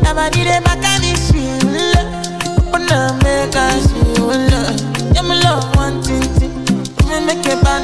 Nobody 0.03 0.43
dey 0.43 0.59
back 0.67 0.83
at 0.83 1.01
this 1.03 1.31
shit. 1.31 1.63
Open 2.67 2.91
up, 2.91 3.15
make 3.23 3.55
us 3.55 3.87
feel. 3.93 4.35
Yeah, 5.15 5.23
me 5.23 5.39
love 5.47 5.71
one 5.77 6.03
thing, 6.03 6.23
thing. 6.41 6.51
Make 7.27 7.47
a 7.47 7.55
bad 7.63 7.83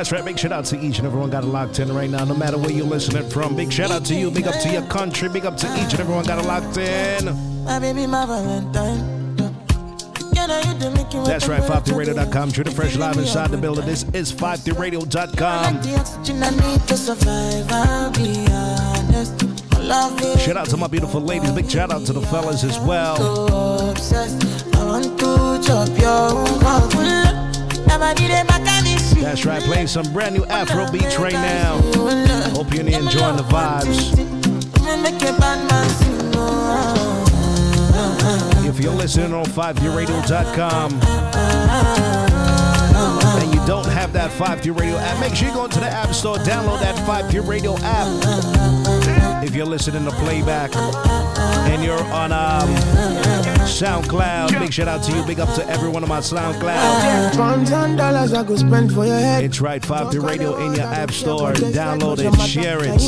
That's 0.00 0.12
right. 0.12 0.24
Big 0.24 0.38
shout 0.38 0.50
out 0.50 0.64
to 0.64 0.80
each 0.80 0.96
and 0.96 1.06
everyone 1.06 1.28
got 1.28 1.44
it 1.44 1.48
locked 1.48 1.78
in 1.78 1.94
right 1.94 2.08
now, 2.08 2.24
no 2.24 2.34
matter 2.34 2.56
where 2.56 2.70
you're 2.70 2.86
listening 2.86 3.28
from. 3.28 3.54
Big 3.54 3.70
shout 3.70 3.90
out 3.90 4.02
to 4.06 4.14
you. 4.14 4.30
Big 4.30 4.46
up 4.46 4.58
to 4.62 4.70
your 4.70 4.80
country. 4.86 5.28
Big 5.28 5.44
up 5.44 5.58
to 5.58 5.66
each 5.74 5.92
and 5.92 6.00
everyone 6.00 6.24
got 6.24 6.38
it 6.42 6.46
locked 6.46 6.78
in. 6.78 7.26
My 7.64 7.78
baby, 7.78 8.06
my 8.06 8.24
Valentine. 8.24 9.36
Can 10.34 10.50
I 10.50 10.62
you 10.62 10.78
to 10.80 10.90
make 10.92 11.12
you 11.12 11.22
That's 11.26 11.48
right. 11.48 11.60
53radio.com. 11.60 12.50
Junior 12.50 12.72
Fresh 12.72 12.96
live 12.96 13.18
inside 13.18 13.50
the 13.50 13.58
building. 13.58 13.84
This 13.84 14.04
is 14.14 14.32
53radio.com. 14.32 15.82
The 15.82 15.96
oxygen 15.98 16.42
I 16.44 16.48
need 16.48 16.88
to 16.88 16.96
survive, 16.96 17.70
I'll 17.70 18.10
be 18.12 18.46
honest. 18.50 19.44
I 19.74 19.80
love 19.80 20.18
it. 20.22 20.40
Shout 20.40 20.56
out 20.56 20.70
to 20.70 20.78
my 20.78 20.86
beautiful 20.86 21.20
ladies. 21.20 21.52
Big 21.52 21.70
shout 21.70 21.90
out 21.90 22.06
to 22.06 22.14
the 22.14 22.22
fellas 22.22 22.64
as 22.64 22.78
well. 22.78 23.18
That's 29.20 29.44
right. 29.44 29.62
Playing 29.62 29.86
some 29.86 30.10
brand 30.12 30.34
new 30.34 30.44
Afro 30.46 30.90
beats 30.90 31.18
right 31.18 31.32
now. 31.32 31.80
Hope 32.54 32.72
you're 32.74 32.86
enjoying 32.86 33.36
the 33.36 33.44
vibes. 33.44 34.18
If 38.66 38.80
you're 38.80 38.94
listening 38.94 39.34
on 39.34 39.44
53radio.com 39.44 40.92
and 43.42 43.54
you 43.54 43.66
don't 43.66 43.86
have 43.86 44.12
that 44.14 44.30
53 44.32 44.70
Radio 44.70 44.96
app, 44.96 45.20
make 45.20 45.34
sure 45.34 45.48
you 45.48 45.54
go 45.54 45.64
into 45.64 45.80
the 45.80 45.86
App 45.88 46.14
Store, 46.14 46.36
download 46.38 46.80
that 46.80 46.96
53 47.06 47.40
Radio 47.46 47.76
app. 47.78 49.44
If 49.44 49.54
you're 49.54 49.66
listening 49.66 50.04
to 50.04 50.10
playback 50.12 50.74
and 50.76 51.84
you're 51.84 52.02
on 52.04 52.32
um, 52.32 52.68
SoundCloud, 53.66 54.58
big 54.58 54.72
shout 54.72 54.88
out 54.88 55.02
to 55.04 55.12
you. 55.16 55.24
Big 55.24 55.40
up 55.40 55.54
to 55.54 55.66
every 55.68 55.88
one 55.88 56.02
of 56.02 56.08
my 56.08 56.20
SoundCloud. 56.20 57.32
Pounds 57.34 57.70
and 57.70 57.96
dollars 57.96 58.32
I 58.32 58.42
go 58.42 58.56
spend 58.56 58.92
for 58.92 59.06
your 59.06 59.18
head. 59.18 59.44
It's 59.44 59.60
right, 59.60 59.84
53 59.84 60.20
Radio 60.20 60.56
in 60.66 60.74
your 60.74 60.86
App 60.86 61.10
Store. 61.10 61.52
Download 61.52 62.18
it, 62.18 62.48
share 62.48 62.82
it. 62.84 63.00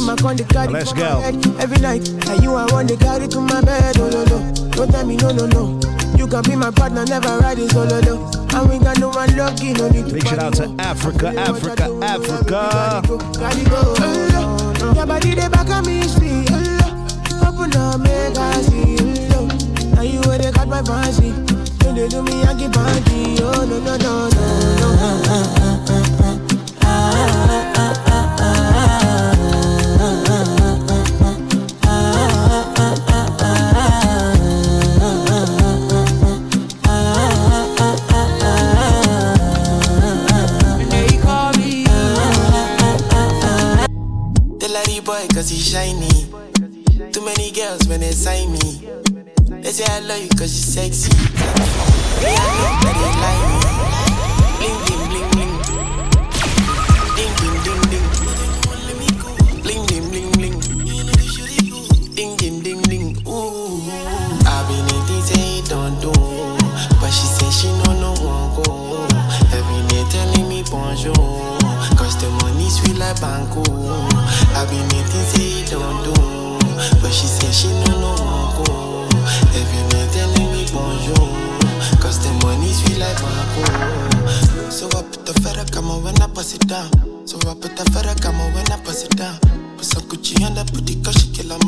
Let's 0.70 0.92
go. 0.92 1.20
Every 1.58 1.78
night, 1.78 2.08
and 2.08 2.42
you 2.42 2.54
I 2.54 2.70
want 2.72 2.88
to 2.88 2.96
carry 2.96 3.28
to 3.28 3.40
my 3.40 3.60
bed. 3.60 3.96
Oh, 3.98 4.08
no, 4.08 4.24
no. 4.24 4.52
Don't 4.70 4.90
tell 4.90 5.06
me 5.06 5.16
no, 5.16 5.30
no, 5.32 5.46
no. 5.46 5.80
You 6.16 6.26
can 6.26 6.42
be 6.42 6.56
my 6.56 6.70
partner, 6.70 7.04
never 7.04 7.38
ride 7.38 7.58
it 7.58 7.70
solo, 7.70 8.00
no. 8.00 8.30
And 8.54 8.70
we 8.70 8.78
got 8.78 8.98
no 8.98 9.08
one 9.08 9.34
lucky, 9.36 9.72
no 9.72 9.88
need 9.88 10.06
to 10.06 10.14
Big 10.14 10.26
shout 10.26 10.38
out 10.38 10.54
to 10.54 10.74
Africa, 10.78 11.28
Africa, 11.36 11.98
Africa. 12.02 13.02
Gotta 13.38 13.64
go. 13.68 14.92
Your 14.94 15.06
body 15.06 15.34
they 15.34 15.48
back 15.48 15.68
on 15.70 15.86
me, 15.86 16.02
see. 16.02 16.42
Open 17.44 17.74
up, 17.76 18.00
make 18.00 18.38
I 18.38 18.62
see. 18.62 19.01
Now 20.02 20.08
you 20.08 20.20
where 20.22 20.36
they 20.36 20.50
got 20.50 20.66
my 20.66 20.82
fancy. 20.82 21.30
When 21.84 21.94
they 21.94 22.08
do 22.08 22.24
me, 22.24 22.42
get 22.42 22.72
bandy. 22.72 23.36
Oh, 23.40 23.64
no, 23.64 23.78
no, 23.78 23.96
no, 23.98 24.28
no, 24.30 24.58
no. 24.80 25.52
Boy 45.04 45.26
cause 45.34 45.48
he 45.48 45.58
shiny. 45.58 46.30
Too 47.10 47.24
many 47.24 47.50
girls 47.50 47.88
when 47.88 48.00
they 48.00 48.12
sign 48.12 48.52
me. 48.52 48.81
Say 49.72 49.86
I 49.88 50.00
love 50.00 50.20
you 50.20 50.28
cause 50.28 50.52
you 50.52 50.60
sexy. 50.60 51.08
Me, 51.16 52.28
I 52.28 52.44
know 52.60 52.76
that 52.84 52.92
they 53.00 53.12
like 53.24 53.40
me. 53.48 53.56
Bling, 54.60 54.76
bling, 54.84 55.00
bling, 55.08 55.28
bling. 55.32 55.52
Ding, 57.16 57.32
ding, 57.40 57.56
ding, 57.64 57.80
ding. 57.88 58.04
Bling, 59.64 59.82
bling, 59.88 60.06
bling, 60.12 60.28
bling. 60.36 60.56
Ding, 62.12 62.32
ding, 62.36 62.60
ding, 62.60 62.82
ding. 62.82 63.16
Ooh. 63.26 63.80
I've 64.44 64.68
been 64.68 64.84
in 64.92 65.00
things 65.08 65.32
say 65.32 65.64
don't 65.64 65.96
do. 66.04 66.12
But 67.00 67.08
she 67.08 67.24
say 67.32 67.48
she 67.48 67.72
no 67.80 67.96
no 67.96 68.12
one 68.20 68.52
go. 68.52 69.08
Every 69.56 69.80
day 69.88 70.04
telling 70.12 70.50
me 70.50 70.62
bonjour. 70.70 71.16
Cause 71.96 72.20
the 72.20 72.28
money 72.44 72.68
sweet 72.68 72.98
like 72.98 73.18
banco. 73.22 73.64
I've 74.52 74.68
been 74.68 74.84
in 74.84 75.04
things 75.08 75.32
say 75.32 75.64
don't 75.72 76.04
do. 76.04 76.12
But 77.00 77.10
she 77.10 77.26
say 77.26 77.50
she 77.50 77.68
no 77.88 77.96
no 77.98 78.12
one 78.20 78.64
go. 78.66 78.91
Every 79.54 79.82
day 79.90 80.06
telling 80.12 80.48
me 80.52 80.64
bonjour. 80.72 81.28
Cause 82.00 82.18
the 82.24 82.32
money 82.42 82.72
sweet 82.72 82.98
like 82.98 83.16
banco. 83.20 84.70
So 84.70 84.86
I 84.96 85.02
put 85.02 85.26
the 85.26 85.34
feather 85.42 85.64
come 85.70 85.90
on 85.90 86.04
when 86.04 86.16
I 86.22 86.26
pass 86.28 86.54
it 86.54 86.66
down. 86.66 86.90
So 87.26 87.36
I 87.48 87.54
put 87.54 87.76
the 87.76 87.84
feather 87.92 88.14
come 88.20 88.40
on 88.40 88.52
when 88.54 88.66
I 88.72 88.80
pass 88.80 89.04
it 89.04 89.16
down. 89.16 89.38
Put 89.76 89.84
some 89.84 90.02
Gucci 90.08 90.44
on 90.44 90.54
that 90.54 90.72
booty 90.72 91.02
cause 91.02 91.16
she 91.20 91.30
kill 91.32 91.52
a. 91.52 91.58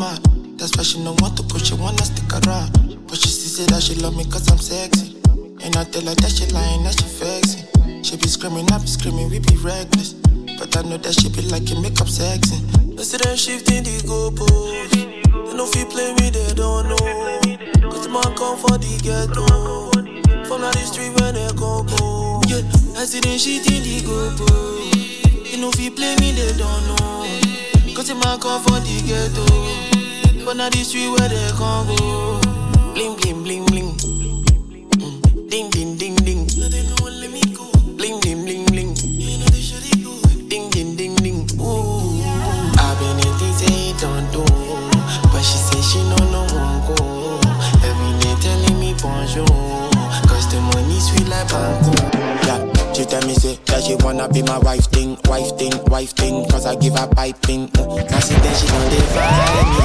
That's 0.56 0.76
why 0.76 0.82
she 0.82 0.98
no 1.04 1.12
want 1.18 1.36
to 1.36 1.42
push, 1.42 1.68
she 1.68 1.74
wanna 1.74 2.04
stick 2.04 2.30
around. 2.46 2.72
But 3.06 3.18
she 3.18 3.28
still 3.28 3.52
say 3.52 3.66
that 3.74 3.82
she 3.82 3.94
love 3.96 4.16
me 4.16 4.24
cause 4.24 4.48
I'm 4.50 4.58
sexy. 4.58 5.20
And 5.62 5.76
I 5.76 5.84
tell 5.84 6.08
her 6.08 6.14
that 6.14 6.32
she 6.32 6.46
lying, 6.52 6.84
that 6.84 6.96
she 6.96 7.04
flexing. 7.04 8.02
She 8.02 8.16
be 8.16 8.28
screaming, 8.28 8.70
I 8.72 8.78
be 8.78 8.86
screaming, 8.86 9.28
we 9.28 9.40
be 9.40 9.56
reckless. 9.56 10.14
But 10.58 10.76
I 10.76 10.82
know 10.88 10.96
that 10.96 11.14
she 11.20 11.28
be 11.28 11.42
liking 11.52 11.82
makeup 11.82 12.08
sexy. 12.08 12.56
Instead 12.96 13.26
of 13.26 13.38
shifting 13.38 13.82
the 13.84 14.00
goalpost. 14.08 15.23
They 15.34 15.54
no 15.56 15.66
feel 15.66 15.86
play 15.86 16.14
me, 16.14 16.30
they 16.30 16.54
don't 16.54 16.88
know. 16.88 16.96
Cause 17.90 18.04
the 18.04 18.10
man 18.10 18.34
come 18.36 18.56
for 18.56 18.78
the 18.78 18.92
ghetto. 19.02 19.44
From 20.46 20.60
the 20.60 20.72
street 20.86 21.10
where 21.20 21.32
they 21.32 21.48
go 21.56 21.82
go. 21.82 22.40
Yeah, 22.46 22.62
I 23.00 23.04
see 23.04 23.20
them 23.20 23.38
shit 23.38 23.66
in 23.66 23.82
the 23.82 24.00
goalpost. 24.06 25.50
They 25.50 25.60
no 25.60 25.70
feel 25.72 25.92
play 25.92 26.14
me, 26.20 26.32
they 26.32 26.52
don't 26.56 26.82
know. 26.86 27.26
Cause 27.94 28.08
the 28.08 28.14
man 28.14 28.38
come 28.40 28.62
for 28.62 28.78
the 28.80 28.96
ghetto. 29.02 29.44
From 30.44 30.58
the 30.58 30.70
street 30.84 31.08
where 31.08 31.28
they 31.28 31.50
come 31.56 31.86
go. 31.88 32.40
Bling, 32.94 33.16
bling, 33.16 33.42
bling, 33.42 33.66
bling. 33.66 33.90
Mm. 33.96 35.50
Ding, 35.50 35.70
ding, 35.70 35.96
ding, 35.96 36.16
ding. 36.16 36.46
Bling, 37.96 38.20
bling, 38.20 38.44
bling, 38.44 38.63
like. 51.52 52.46
Yeah, 52.46 52.92
she 52.92 53.04
tell 53.04 53.22
me 53.26 53.34
say 53.34 53.58
that 53.66 53.82
she 53.84 53.94
wanna 53.96 54.28
be 54.28 54.42
my 54.42 54.58
wife 54.58 54.86
thing, 54.90 55.16
wife 55.26 55.56
thing, 55.58 55.72
wife 55.86 56.10
thing. 56.10 56.48
Cause 56.48 56.66
I 56.66 56.76
give 56.76 56.96
her 56.96 57.06
piping. 57.08 57.68
Mm. 57.68 58.10
Now 58.10 58.20
see 58.20 58.34
then 58.36 58.54
she 58.56 58.66
don't 58.66 58.90
define 58.90 59.68
me. 59.72 59.84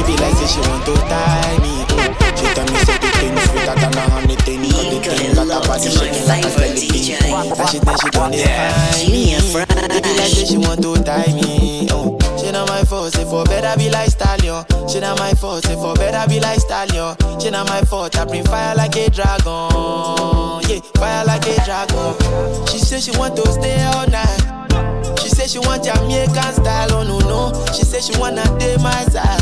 It 0.00 0.06
be 0.06 0.14
like 0.16 0.34
say 0.38 0.46
she 0.46 0.60
want 0.60 0.84
to 0.86 0.94
tie 1.10 1.58
me. 1.58 1.84
Mm. 1.90 2.10
She 2.38 2.46
tell 2.54 2.66
me 2.70 2.78
say 2.86 2.98
the 2.98 3.08
things 3.18 3.42
sweeter 3.50 3.74
than 3.74 3.94
a 3.94 4.04
honey 4.10 4.36
thing. 4.36 4.62
Cause 4.70 4.86
the 4.90 4.98
thing 5.00 5.34
got 5.34 5.48
her 5.50 5.60
body 5.66 5.90
shaking 5.90 6.26
like 6.28 6.44
a 6.44 6.50
belly 6.58 6.86
thing. 6.86 7.18
Now 7.58 7.66
she 7.66 7.78
then 7.78 7.96
she 7.98 8.08
don't 8.10 8.30
define 8.32 9.10
me. 9.10 9.34
It 9.34 10.02
be 10.04 10.10
like 10.16 10.30
say 10.30 10.44
she 10.46 10.56
want 10.58 10.82
to 10.82 10.94
tie 11.02 11.32
me. 11.34 11.88
Oh. 11.90 12.19
Not 12.60 12.68
my 12.68 12.84
fault, 12.84 13.14
say 13.14 13.24
for 13.24 13.42
better 13.44 13.72
be 13.78 13.88
like 13.88 14.10
stallion. 14.10 14.62
She 14.86 15.00
not 15.00 15.18
my 15.18 15.32
fault, 15.32 15.64
say 15.64 15.76
for 15.76 15.94
better 15.94 16.28
be 16.28 16.40
like 16.40 16.60
stallion. 16.60 17.16
She 17.40 17.48
not 17.48 17.66
my 17.66 17.80
fault, 17.80 18.14
I 18.18 18.26
bring 18.26 18.44
fire 18.44 18.74
like 18.76 18.94
a 18.96 19.08
dragon. 19.08 20.60
Yeah, 20.68 20.80
fire 21.00 21.24
like 21.24 21.48
a 21.48 21.56
dragon. 21.64 22.12
She 22.68 22.76
say 22.76 23.00
she 23.00 23.16
want 23.16 23.34
to 23.36 23.48
stay 23.50 23.80
all 23.96 24.06
night. 24.12 25.16
She 25.22 25.30
say 25.30 25.46
she 25.46 25.58
want 25.58 25.84
Jamaican 25.84 26.52
style, 26.52 26.92
oh 26.92 27.02
no 27.02 27.18
no. 27.24 27.64
She 27.72 27.80
say 27.80 28.02
she 28.02 28.12
wanna 28.20 28.44
date 28.58 28.78
my 28.82 28.92
side. 29.08 29.40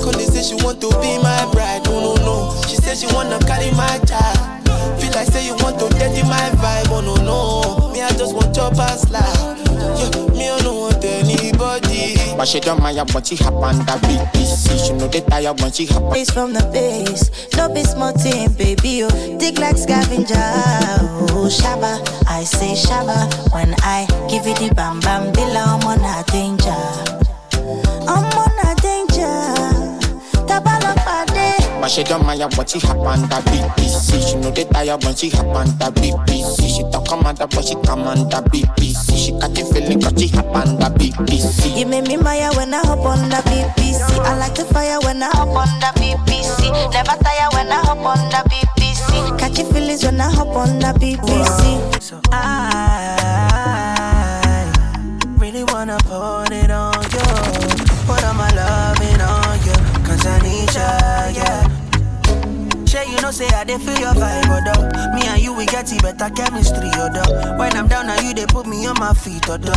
Cause 0.00 0.16
say 0.32 0.40
she 0.40 0.56
want 0.64 0.80
to 0.80 0.88
be 1.04 1.20
my 1.20 1.44
bride, 1.52 1.84
no 1.84 2.00
no 2.00 2.14
no. 2.24 2.56
She 2.66 2.76
say 2.76 2.94
she 2.96 3.06
wanna 3.14 3.38
carry 3.40 3.70
my 3.72 4.00
child. 4.08 4.64
Feel 4.98 5.12
like 5.12 5.28
say 5.28 5.44
you 5.44 5.56
want 5.60 5.78
to 5.78 5.90
dirty 5.90 6.22
my 6.22 6.48
vibe, 6.56 6.88
oh 6.88 7.02
no 7.04 7.16
no. 7.20 7.92
Me 7.92 8.00
I 8.00 8.08
just 8.16 8.34
want 8.34 8.54
chop 8.54 8.78
and 8.80 8.98
slide. 8.98 9.60
Yeah, 10.00 10.32
me 10.32 10.48
I 10.48 10.58
don't 10.64 10.80
want 10.80 10.96
anybody. 11.56 12.16
But 12.36 12.48
she 12.48 12.60
don't 12.60 12.82
mind 12.82 12.98
when 13.12 13.24
she 13.24 13.36
hop 13.36 13.54
on 13.54 13.78
that 13.86 14.00
big 14.02 14.20
PC. 14.32 14.86
She 14.86 14.92
know 14.92 15.08
they 15.08 15.20
tired 15.22 15.60
when 15.60 15.72
she 15.72 15.86
hop 15.86 16.02
on. 16.02 16.12
Face 16.12 16.30
from 16.30 16.52
the 16.52 16.62
base, 16.72 17.30
no 17.56 17.72
be 17.72 17.82
small 17.82 18.12
thing, 18.12 18.52
baby. 18.52 19.04
Oh, 19.04 19.38
dig 19.38 19.58
like 19.58 19.76
scavenger. 19.76 20.34
Oh, 20.34 21.48
shaba, 21.50 22.00
I 22.28 22.44
say 22.44 22.72
shaba 22.74 23.52
when 23.52 23.74
I 23.80 24.06
give 24.28 24.46
it 24.46 24.58
the 24.58 24.74
bam 24.74 25.00
bam. 25.00 25.32
Bila, 25.32 25.80
I'm 25.80 25.86
on 25.86 26.00
a 26.00 26.24
danger. 26.30 26.70
I'm 28.08 28.38
on 28.38 28.45
But 31.86 31.92
she 31.92 32.02
don't 32.02 32.26
mind 32.26 32.42
when 32.56 32.66
she 32.66 32.80
hop 32.80 32.98
on 32.98 33.28
that 33.28 33.44
big 33.44 33.62
PC. 33.78 34.18
She 34.18 34.34
know 34.38 34.50
they 34.50 34.64
tired 34.64 35.04
when 35.04 35.14
she 35.14 35.30
hop 35.30 35.46
on 35.54 35.68
that 35.78 35.94
big 35.94 36.14
PC. 36.26 36.66
She 36.66 36.82
talk 36.90 37.06
commander 37.06 37.46
but 37.46 37.64
she 37.64 37.76
command 37.76 38.28
that 38.32 38.50
big 38.50 38.66
PC. 38.74 39.14
She 39.14 39.30
got 39.38 39.54
the 39.54 39.62
feeling 39.70 40.02
cause 40.02 40.18
she 40.18 40.26
hop 40.26 40.46
on 40.46 40.80
that 40.80 40.98
big 40.98 41.14
PC. 41.14 41.78
You 41.78 41.86
make 41.86 42.08
me 42.08 42.16
maya 42.16 42.50
when 42.56 42.74
I 42.74 42.78
hop 42.82 43.06
on 43.06 43.28
the 43.28 43.36
BBC. 43.46 44.02
I 44.18 44.36
like 44.36 44.56
the 44.56 44.64
fire 44.64 44.98
when 45.04 45.22
I 45.22 45.30
hop 45.30 45.46
on 45.54 45.70
the 45.78 45.86
BBC. 45.94 46.74
Never 46.90 47.22
tire 47.22 47.50
when 47.54 47.70
I 47.70 47.78
hop 47.78 47.98
on 47.98 48.18
the 48.34 48.42
BBC. 48.50 49.38
Catchy 49.38 49.62
feelings 49.72 50.02
when 50.02 50.20
I 50.20 50.28
hop 50.28 50.48
on 50.58 50.80
the 50.80 50.90
BBC. 50.98 52.02
So 52.02 52.20
I 52.32 52.96
know 63.26 63.32
say 63.32 63.48
I 63.48 63.64
dey 63.64 63.78
feel 63.78 63.98
your 63.98 64.14
vibe, 64.14 64.46
oh, 64.46 64.60
odo. 64.62 65.16
Me 65.16 65.26
and 65.26 65.42
you 65.42 65.52
we 65.52 65.66
get 65.66 65.92
it 65.92 66.00
better 66.02 66.30
chemistry, 66.34 66.90
oh, 66.94 67.08
odo. 67.10 67.58
When 67.58 67.76
I'm 67.76 67.88
down, 67.88 68.06
now 68.06 68.20
you 68.20 68.32
they 68.32 68.46
put 68.46 68.66
me 68.66 68.86
on 68.86 68.94
my 69.00 69.12
feet, 69.14 69.44
oh, 69.48 69.54
odo. 69.54 69.74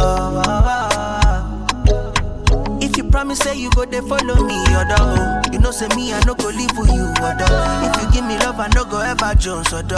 If 2.82 2.96
you 2.96 3.04
promise 3.10 3.40
say 3.40 3.56
you 3.58 3.70
go 3.72 3.86
they 3.86 4.02
follow 4.02 4.36
me, 4.46 4.56
odo. 4.78 5.42
You 5.52 5.58
know 5.60 5.72
say 5.72 5.88
me 5.96 6.14
I 6.14 6.20
no 6.26 6.36
go 6.36 6.50
leave 6.50 6.70
for 6.72 6.86
you, 6.86 7.10
odo. 7.26 7.48
If 7.90 8.02
you 8.04 8.12
give 8.14 8.26
me 8.26 8.38
love, 8.38 8.60
I 8.60 8.68
no 8.76 8.86
go 8.86 9.00
ever 9.02 9.34
Jones, 9.36 9.74
odo. 9.74 9.98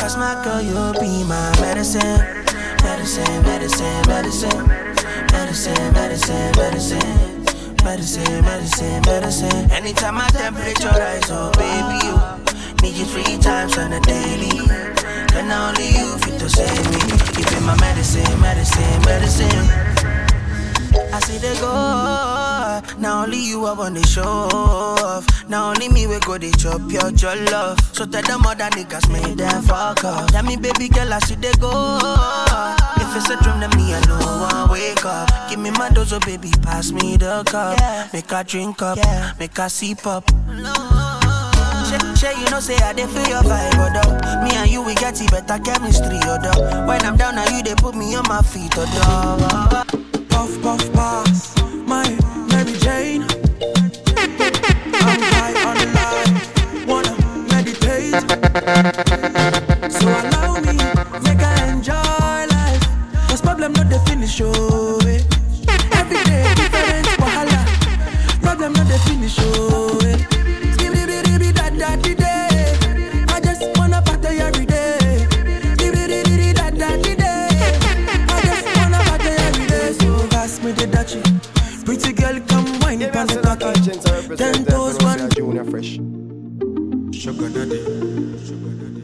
Cause 0.00 0.16
my 0.16 0.40
girl, 0.42 0.62
you 0.62 0.92
be 0.98 1.24
my 1.28 1.52
medicine, 1.60 2.00
medicine, 2.82 3.42
medicine, 3.42 4.06
medicine, 4.08 4.66
medicine, 5.30 5.92
medicine, 5.92 6.52
medicine. 6.56 7.32
Medicine, 7.84 8.42
medicine, 8.42 9.00
medicine. 9.06 9.70
Anytime 9.70 10.14
my 10.16 10.26
temperature 10.30 10.88
rise, 10.88 11.30
oh 11.30 11.52
baby, 11.54 12.04
you 12.04 12.14
need 12.82 12.94
you 12.96 13.04
three 13.04 13.38
times 13.38 13.76
on 13.78 13.92
a 13.92 14.00
daily. 14.00 14.58
And 15.34 15.52
only 15.52 15.88
you 15.88 16.18
fit 16.18 16.38
to 16.40 16.48
save 16.48 16.84
me. 16.90 17.00
You 17.38 17.44
be 17.44 17.60
my 17.66 17.76
medicine, 17.80 18.40
medicine, 18.40 19.02
medicine. 19.04 19.68
I 21.12 21.20
see 21.20 21.38
they 21.38 21.54
go. 21.60 21.72
Now 22.98 23.24
only 23.24 23.38
you 23.38 23.64
I 23.66 23.72
want 23.72 23.96
to 23.96 24.06
show 24.06 24.22
off. 24.22 25.26
Now 25.48 25.70
only 25.70 25.88
me 25.88 26.06
we 26.06 26.18
go 26.20 26.38
they 26.38 26.50
chop 26.52 26.80
your 26.90 27.10
your 27.10 27.36
love. 27.50 27.78
So 27.94 28.06
tell 28.06 28.22
them 28.22 28.46
other 28.46 28.64
niggas 28.76 29.10
make 29.12 29.36
them 29.36 29.62
fuck 29.62 30.04
off. 30.04 30.30
Tell 30.30 30.42
me 30.42 30.56
baby 30.56 30.88
girl 30.88 31.12
I 31.12 31.18
see 31.20 31.34
they 31.36 31.52
go. 31.54 31.98
If 32.96 33.16
it's 33.16 33.30
a 33.30 33.36
dream 33.42 33.60
then 33.60 33.70
me 33.76 33.94
I 33.94 34.00
know 34.06 34.18
I 34.20 34.68
wake 34.70 35.04
up. 35.04 35.28
Give 35.50 35.58
me 35.58 35.70
my 35.70 35.90
dose, 35.90 36.12
oh 36.12 36.20
baby 36.20 36.50
pass 36.62 36.92
me 36.92 37.16
the 37.16 37.44
cup. 37.44 37.78
Make 38.12 38.30
her 38.30 38.42
drink 38.44 38.80
up, 38.82 38.98
make 39.38 39.56
her 39.56 39.68
sip 39.68 40.06
up. 40.06 40.24
Shay, 40.28 41.05
Shay, 42.16 42.34
you 42.40 42.50
know 42.50 42.58
say 42.60 42.76
I 42.78 42.92
dey 42.92 43.06
feel 43.06 43.26
your 43.28 43.42
vibe, 43.42 43.74
oh, 43.76 43.86
odo. 43.86 44.44
Me 44.44 44.50
and 44.56 44.68
you 44.70 44.82
we 44.82 44.94
get 44.96 45.20
it 45.20 45.30
better 45.30 45.58
chemistry, 45.62 46.18
oh, 46.24 46.36
odo. 46.36 46.86
When 46.86 47.00
I'm 47.02 47.16
down, 47.16 47.36
now 47.36 47.46
you 47.56 47.62
they 47.62 47.74
put 47.76 47.94
me 47.94 48.14
on 48.16 48.24
my 48.28 48.42
feet, 48.42 48.72
oh, 48.76 48.82
odo. 48.82 50.26
Puff, 50.28 50.62
puff, 50.62 50.92
pass. 50.92 51.54
My 51.86 52.08
Mary 52.50 52.72
Jane. 52.78 53.22
High 54.98 55.54
on. 55.62 56.88
Wanna 56.88 57.14
meditate. 57.50 58.14
So 59.92 60.08
allow 60.08 60.60
me, 60.60 60.76
make 61.22 61.42
I 61.42 61.68
enjoy 61.70 62.46
life. 62.50 62.82
Cause 63.28 63.40
problem 63.42 63.72
not 63.74 63.88
the 63.88 63.98
finish, 64.06 64.40
oh. 64.42 64.75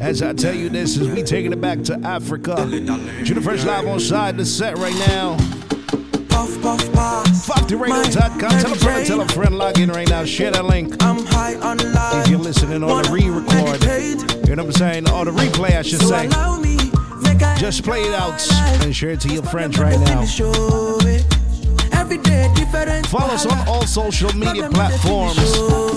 As 0.01 0.21
I 0.21 0.33
tell 0.33 0.53
you 0.55 0.69
this, 0.69 0.97
is 0.97 1.09
we 1.09 1.23
taking 1.23 1.53
it 1.53 1.61
back 1.61 1.81
to 1.85 1.95
Africa. 2.03 2.57
Fresh 3.41 3.65
live 3.65 3.87
on 3.87 4.01
side 4.01 4.37
the 4.37 4.45
set 4.45 4.77
right 4.79 4.97
now. 5.07 5.37
Puff, 6.29 6.61
puff, 6.61 6.93
pass. 6.93 7.47
53radio.com. 7.49 8.51
Tell 8.51 8.73
a 8.73 8.77
friend, 8.77 9.07
tell 9.07 9.21
a 9.21 9.29
friend, 9.29 9.57
log 9.59 9.79
in 9.79 9.91
right 9.91 10.09
now. 10.09 10.25
Share 10.25 10.51
that 10.51 10.65
link. 10.65 10.97
I'm 11.01 11.25
high 11.27 11.55
on 11.55 11.79
life. 11.93 12.25
If 12.25 12.31
you're 12.31 12.41
listening 12.41 12.83
on 12.83 13.05
the 13.05 13.11
re-record, 13.13 14.49
you 14.49 14.57
know 14.57 14.65
what 14.65 14.67
I'm 14.67 14.73
saying, 14.73 15.09
or 15.11 15.25
the 15.25 15.31
replay, 15.31 15.79
I 15.79 15.83
should 15.83 16.01
So 16.01 16.09
say. 16.09 16.27
me, 16.61 16.77
Just 17.61 17.85
play 17.85 18.01
it 18.03 18.15
out 18.15 18.43
and 18.83 18.95
share 18.95 19.11
it 19.11 19.21
to 19.21 19.29
your 19.33 19.45
friends 19.45 19.79
right 19.79 20.01
now. 20.01 20.25
Follow 23.07 23.35
us 23.35 23.47
on 23.47 23.69
all 23.69 23.87
social 23.87 24.33
media 24.35 24.69
platforms. 24.71 25.37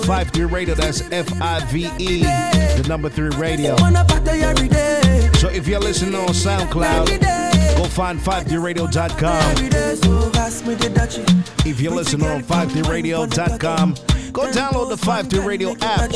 53 0.05 0.45
Radio, 0.45 0.75
that's 0.75 1.01
F 1.11 1.27
I 1.41 1.63
V 1.71 1.89
E, 1.97 2.23
the 2.23 2.85
number 2.87 3.09
3 3.09 3.29
radio. 3.37 3.75
Wanna 3.79 4.03
party 4.05 4.41
every 4.41 4.67
day. 4.67 5.29
So 5.39 5.49
if 5.49 5.67
you're 5.67 5.79
listening 5.79 6.15
on 6.15 6.27
SoundCloud, 6.27 7.77
go 7.77 7.85
find 7.85 8.19
53radio.com. 8.19 9.51
Every 9.51 9.69
day, 9.69 9.95
so 9.95 10.29
pass 10.31 10.65
me 10.65 10.75
the 10.75 10.89
dachi. 10.89 11.25
If 11.65 11.79
you're 11.79 11.93
listening 11.93 12.27
on 12.27 12.43
53radio.com, 12.43 13.95
go 14.33 14.51
download 14.51 14.89
the 14.89 14.97
53 14.97 15.45
Radio 15.45 15.75
app. 15.81 16.11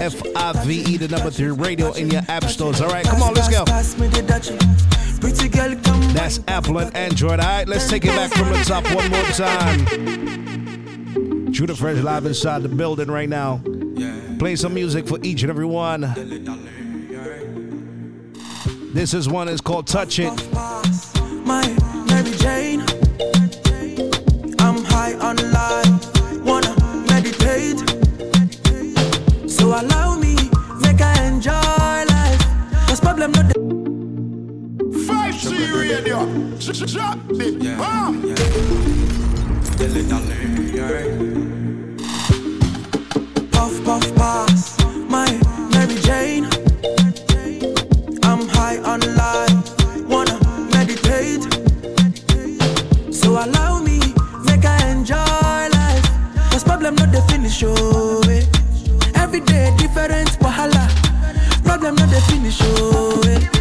F 0.00 0.22
I 0.36 0.52
V 0.64 0.94
E, 0.94 0.96
the 0.96 1.08
number 1.08 1.30
3 1.30 1.50
radio 1.50 1.92
in 1.92 2.10
your 2.10 2.22
app 2.28 2.44
stores. 2.44 2.80
All 2.80 2.88
right, 2.88 3.04
come 3.04 3.22
on, 3.22 3.34
let's 3.34 3.48
go. 3.48 3.64
Pass 5.20 5.42
me 5.42 5.48
the 5.48 5.48
dachi. 5.48 5.48
Pretty 5.48 5.48
girl, 5.48 5.74
come 5.82 6.12
That's 6.12 6.40
Apple 6.48 6.78
and 6.78 6.94
Android. 6.96 7.40
All 7.40 7.46
right, 7.46 7.68
let's 7.68 7.88
take 7.88 8.04
it 8.04 8.08
back 8.08 8.30
from 8.32 8.50
the 8.50 8.58
top 8.64 8.84
one 8.94 9.10
more 9.10 9.22
time. 9.24 9.86
Junior 11.52 11.74
Fresh 11.74 12.02
live 12.02 12.26
inside 12.26 12.62
the 12.62 12.68
building 12.68 13.10
right 13.10 13.28
now. 13.28 13.60
Play 14.38 14.56
some 14.56 14.74
music 14.74 15.08
for 15.08 15.18
each 15.22 15.42
and 15.42 15.50
every 15.50 15.66
one. 15.66 16.02
This 18.92 19.14
is 19.14 19.28
one 19.28 19.48
It's 19.48 19.60
called 19.60 19.86
Touch 19.86 20.18
It. 20.18 21.17
53 36.18 36.58
Radio. 36.70 36.86
Drop 36.86 37.18
it. 37.40 37.78
Bam. 37.78 38.22
puff 43.52 43.84
puff 43.84 44.14
pass. 44.16 44.78
My 45.08 45.30
Mary 45.72 45.94
Jane. 46.00 46.46
I'm 48.24 48.48
high 48.48 48.78
on 48.78 49.00
life, 49.16 50.08
wanna 50.08 50.38
meditate. 50.72 51.44
So 53.14 53.30
allow 53.32 53.80
me, 53.80 54.00
make 54.44 54.64
I 54.64 54.90
enjoy 54.90 55.16
life. 55.16 56.04
Cause 56.50 56.64
problem 56.64 56.94
not 56.96 57.12
the 57.12 57.22
finish, 57.28 57.62
oh. 57.64 58.20
eh. 58.28 58.42
Every 59.14 59.40
day 59.40 59.72
different 59.78 60.30
wahala. 60.40 60.88
Problem 61.64 61.94
not 61.94 62.10
the 62.10 62.20
finish, 62.28 62.58
oh. 62.62 63.22
eh. 63.26 63.57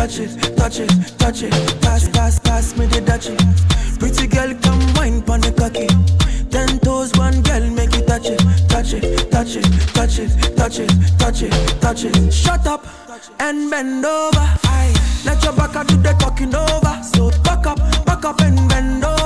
Touch 0.00 0.18
it, 0.18 0.56
touch 0.56 0.80
it, 0.80 1.18
touch 1.18 1.42
it. 1.42 1.52
Pass, 1.82 2.08
pass, 2.08 2.38
pass 2.38 2.76
me 2.78 2.86
the 2.86 3.00
dachi. 3.00 3.36
Pretty 3.98 4.26
girl, 4.26 4.54
come 4.62 4.80
wine 4.94 5.20
pon 5.20 5.40
the 5.42 5.52
cocky. 5.52 5.86
Ten 6.48 6.78
toes, 6.78 7.12
one 7.18 7.42
girl, 7.42 7.68
make 7.70 7.94
it 7.94 8.06
touch 8.06 8.30
it, 8.30 8.40
touch 8.66 8.94
it, 8.94 9.30
touch 9.30 9.56
it, 9.56 9.66
touch 9.92 10.18
it, 10.18 10.56
touch 10.56 10.78
it, 10.78 10.90
touch 11.18 11.42
it, 11.42 11.80
touch 11.82 12.04
it. 12.04 12.32
Shut 12.32 12.66
up 12.66 12.86
and 13.40 13.70
bend 13.70 14.06
over. 14.06 14.46
Aye. 14.64 14.94
Let 15.26 15.44
your 15.44 15.52
back 15.52 15.86
do 15.86 15.96
the 15.96 16.14
talking 16.18 16.54
over. 16.54 16.94
So 17.02 17.30
back 17.42 17.66
up, 17.66 17.78
back 18.06 18.24
up 18.24 18.40
and 18.40 18.68
bend 18.70 19.04
over. 19.04 19.19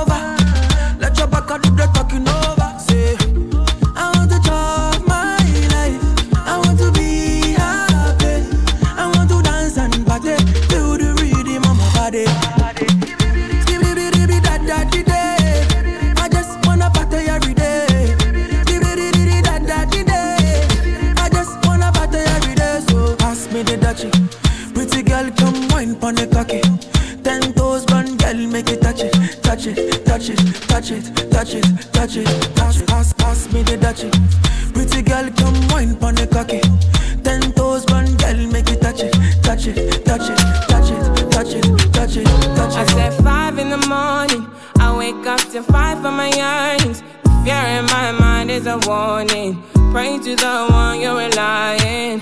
fight 45.71 45.97
for 46.03 46.11
my 46.11 46.29
yearnings. 46.41 47.01
The 47.23 47.31
fear 47.43 47.65
in 47.77 47.85
my 47.85 48.11
mind 48.11 48.51
is 48.51 48.65
a 48.67 48.77
warning. 48.87 49.61
Pray 49.91 50.17
to 50.17 50.35
the 50.35 50.67
one 50.69 50.99
you're 51.01 51.17
relying. 51.17 52.21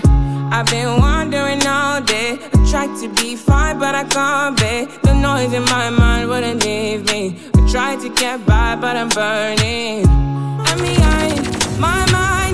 I've 0.52 0.66
been 0.66 1.00
wandering 1.00 1.66
all 1.66 2.00
day. 2.00 2.38
I 2.54 2.70
tried 2.70 2.92
to 3.00 3.08
be 3.20 3.36
fine, 3.36 3.78
but 3.78 3.94
I 3.94 4.04
can't 4.04 4.56
be. 4.56 4.86
The 5.02 5.14
noise 5.14 5.52
in 5.52 5.64
my 5.64 5.90
mind 5.90 6.28
wouldn't 6.28 6.64
leave 6.64 7.06
me. 7.12 7.38
I 7.54 7.60
tried 7.70 8.00
to 8.00 8.08
get 8.08 8.46
by, 8.46 8.76
but 8.76 8.96
I'm 8.96 9.08
burning. 9.08 10.06
I'm 10.08 11.80
my 11.80 12.06
mind. 12.12 12.53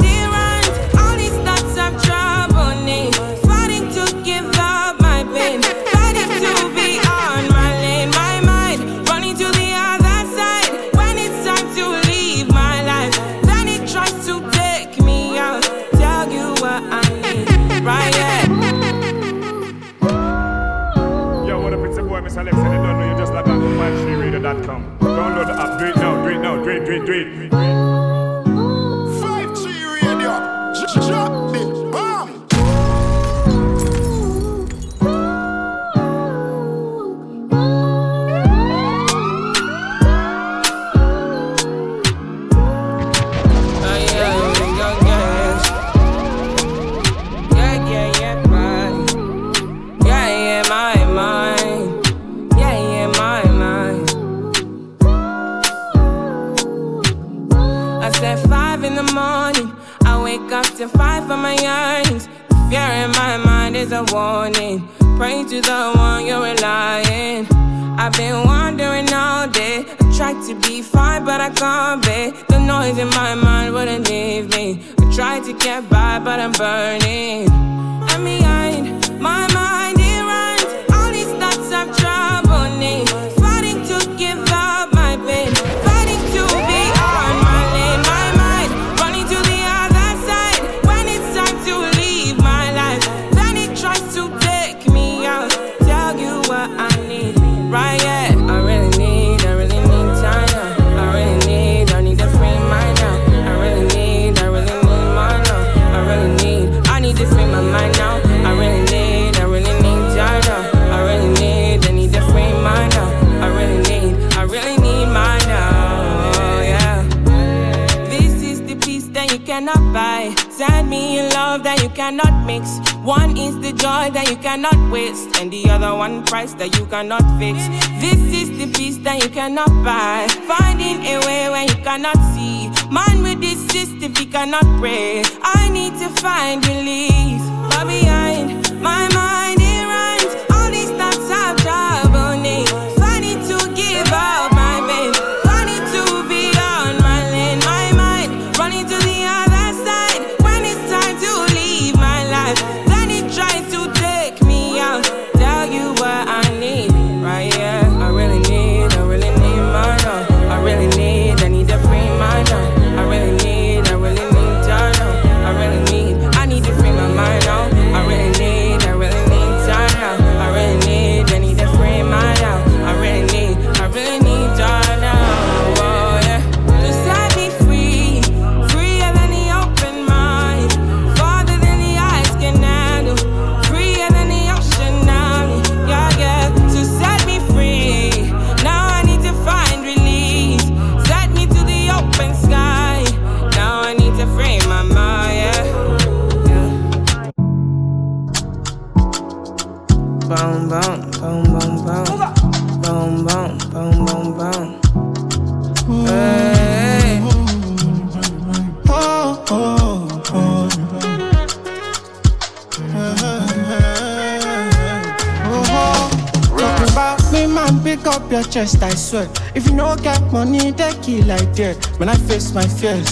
dear 221.61 221.75
when 221.99 222.09
I 222.09 222.16
face 222.29 222.55
my 222.55 222.66
fears. 222.81 223.11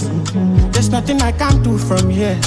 There's 0.73 0.89
nothing 0.89 1.21
I 1.21 1.31
can 1.31 1.61
do 1.61 1.77
from 1.77 2.09
here. 2.09 2.39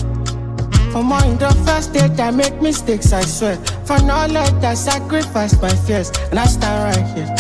For 0.93 1.03
more 1.11 1.25
in 1.31 1.39
the 1.39 1.53
first 1.65 1.93
date, 1.95 2.19
I 2.21 2.31
make 2.31 2.61
mistakes, 2.61 3.13
I 3.13 3.23
swear. 3.23 3.57
For 3.87 3.99
knowledge, 4.09 4.65
I 4.73 4.75
sacrifice 4.75 5.55
my 5.63 5.75
fears, 5.87 6.11
and 6.31 6.39
I 6.39 6.47
stand 6.47 6.79
right 6.89 7.07
here. 7.15 7.31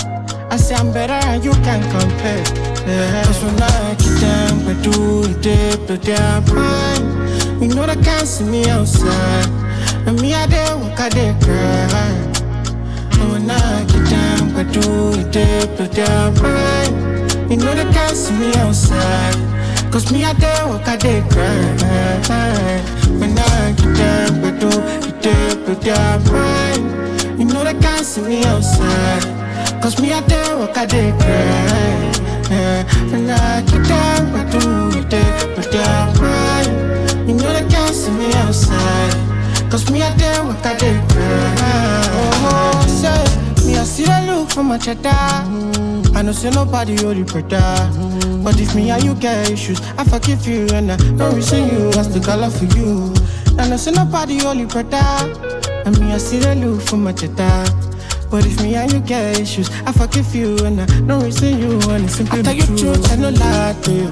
I 0.54 0.56
say 0.56 0.74
I'm 0.74 0.92
better, 0.92 1.20
and 1.30 1.44
you 1.44 1.54
can 1.66 1.82
compare. 1.96 2.44
Yeah. 2.86 3.24
Cause 3.24 3.40
when 3.44 3.58
I 3.62 3.94
get 4.02 4.14
down, 4.26 4.54
I 4.72 4.74
do 4.86 4.96
it 5.30 5.36
deep 5.46 5.80
the 5.90 5.98
damn 5.98 6.42
fine. 6.54 7.06
You 7.62 7.68
know 7.74 7.86
they 7.86 8.00
can't 8.08 8.28
see 8.28 8.44
me 8.44 8.68
outside. 8.70 9.48
And 10.06 10.20
me, 10.20 10.34
I 10.34 10.46
dare 10.46 10.76
walk, 10.76 11.00
I 11.00 11.08
dare 11.08 11.36
cry. 11.44 12.12
And 13.20 13.28
when 13.32 13.50
I 13.50 13.84
get 13.90 14.04
down, 14.16 14.44
I 14.60 14.64
do 14.76 14.86
it 15.20 15.28
deep 15.36 15.70
the 15.78 15.88
damn 15.92 16.34
fine. 16.36 17.11
You 17.52 17.58
know 17.58 17.74
they 17.74 17.84
can't 17.92 18.16
see 18.16 18.32
me 18.32 18.50
outside. 18.54 19.36
Cause 19.92 20.10
me 20.10 20.24
out 20.24 20.38
there, 20.38 20.66
walk 20.68 20.88
I 20.88 20.96
did 20.96 21.22
grind. 21.28 21.82
When 23.20 23.38
I 23.38 23.72
get 23.76 23.94
down, 23.94 24.40
but 24.40 24.58
do 24.58 24.70
it 25.06 25.20
day, 25.20 25.62
but 25.66 25.78
down 25.84 26.24
mine. 26.32 27.38
You 27.38 27.44
know 27.44 27.62
they 27.62 27.74
can't 27.74 28.06
see 28.06 28.22
me 28.22 28.42
outside. 28.46 29.22
Cause 29.82 30.00
me 30.00 30.12
out 30.12 30.26
there, 30.28 30.56
walk 30.56 30.78
I 30.78 30.86
did 30.86 31.12
grind. 31.20 32.16
When 33.12 33.28
I 33.28 33.60
get 33.60 33.86
down, 33.86 34.32
but 34.32 34.50
do 34.50 34.98
it 34.98 35.10
day, 35.10 35.52
but 35.54 35.70
down 35.70 36.18
mine. 36.22 37.28
You 37.28 37.34
know 37.34 37.52
they 37.52 37.68
can't 37.68 37.94
see 37.94 38.12
me 38.12 38.32
outside. 38.32 39.12
Cause 39.70 39.90
me 39.90 40.00
out 40.00 40.16
there, 40.16 40.42
walk 40.42 40.64
I 40.64 40.74
did 40.78 41.01
for 44.62 44.68
my 44.68 44.78
cheddar. 44.78 45.08
I 46.14 46.22
know 46.22 46.32
say 46.32 46.50
nobody 46.50 46.92
you 46.92 47.24
brother. 47.24 47.90
But 48.44 48.60
if 48.60 48.74
me 48.74 48.90
and 48.90 49.02
you 49.02 49.14
get 49.14 49.50
issues, 49.50 49.80
I 49.98 50.04
forgive 50.04 50.46
you 50.46 50.66
and 50.74 50.92
I 50.92 50.96
don't 50.96 51.34
reason 51.34 51.68
you. 51.68 51.86
What's 51.94 52.08
the 52.08 52.20
color 52.20 52.50
for 52.50 52.66
you? 52.76 53.12
I 53.58 53.68
know 53.68 53.76
say 53.76 53.90
nobody 53.90 54.34
you 54.34 54.66
brother. 54.66 55.06
And 55.84 55.98
me 55.98 56.12
I 56.12 56.18
see 56.18 56.38
the 56.38 56.54
look 56.54 56.82
for 56.82 56.96
my 56.96 57.12
cheddar. 57.12 57.64
But 58.30 58.46
if 58.46 58.62
me 58.62 58.74
and 58.76 58.92
you 58.92 59.00
get 59.00 59.40
issues, 59.40 59.68
I 59.86 59.92
forgive 59.92 60.34
you 60.34 60.56
and 60.64 60.80
I 60.80 60.86
don't 60.86 61.22
reason 61.22 61.58
you 61.58 61.72
and 61.90 62.04
it's 62.04 62.14
simply 62.14 62.40
I 62.40 62.42
tell 62.42 62.54
you 62.54 62.66
truth, 62.78 63.12
I 63.12 63.16
no 63.16 63.30
lie 63.30 63.76
to 63.82 63.92
you. 63.92 64.08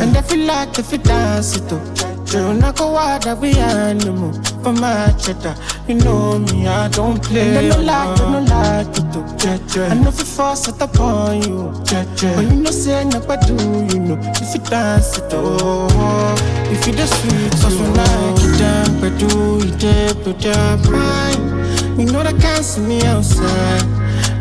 And 0.00 0.16
if 0.16 0.32
you 0.32 0.44
like, 0.44 0.78
if 0.78 0.90
you 0.92 0.98
dance 0.98 1.56
it 1.56 1.72
up. 1.72 2.14
You 2.32 2.52
not 2.54 2.76
go 2.76 2.96
out 2.96 3.22
that 3.24 3.38
we 3.38 3.54
animal 3.54 4.32
for 4.64 4.72
my 4.72 5.12
cheddar. 5.20 5.54
You 5.86 5.96
know 5.96 6.38
me, 6.38 6.66
I 6.66 6.88
don't 6.88 7.22
play. 7.22 7.48
And 7.48 7.58
I 7.58 7.68
no 7.68 7.82
like, 7.82 8.20
I 8.20 8.32
no 8.32 8.40
like 8.40 8.96
it 8.96 9.68
too. 9.68 9.82
I 9.82 9.94
know 9.94 10.08
if 10.08 10.18
you 10.18 10.24
force 10.24 10.68
it 10.68 10.80
upon 10.80 11.42
you. 11.42 11.70
But 11.84 12.22
you 12.22 12.56
know 12.62 12.70
say 12.70 13.04
nobody 13.04 13.46
do, 13.46 13.56
you 13.92 14.00
know. 14.00 14.18
If 14.40 14.54
you 14.54 14.60
dance 14.62 15.18
it 15.18 15.32
oh, 15.32 16.34
if 16.72 16.86
you 16.86 16.94
the 16.94 17.06
sweet, 17.06 17.52
cause 17.60 17.76
when 17.76 17.98
I 17.98 18.34
get 18.40 18.58
down, 18.58 19.00
but 19.02 19.12
do 19.18 19.66
you 19.66 19.76
dip, 19.76 20.24
but 20.24 20.42
you're 20.42 20.76
mine. 20.90 22.00
You 22.00 22.06
know 22.10 22.22
they 22.22 22.32
can't 22.40 22.64
see 22.64 22.80
me 22.80 23.04
outside. 23.04 23.82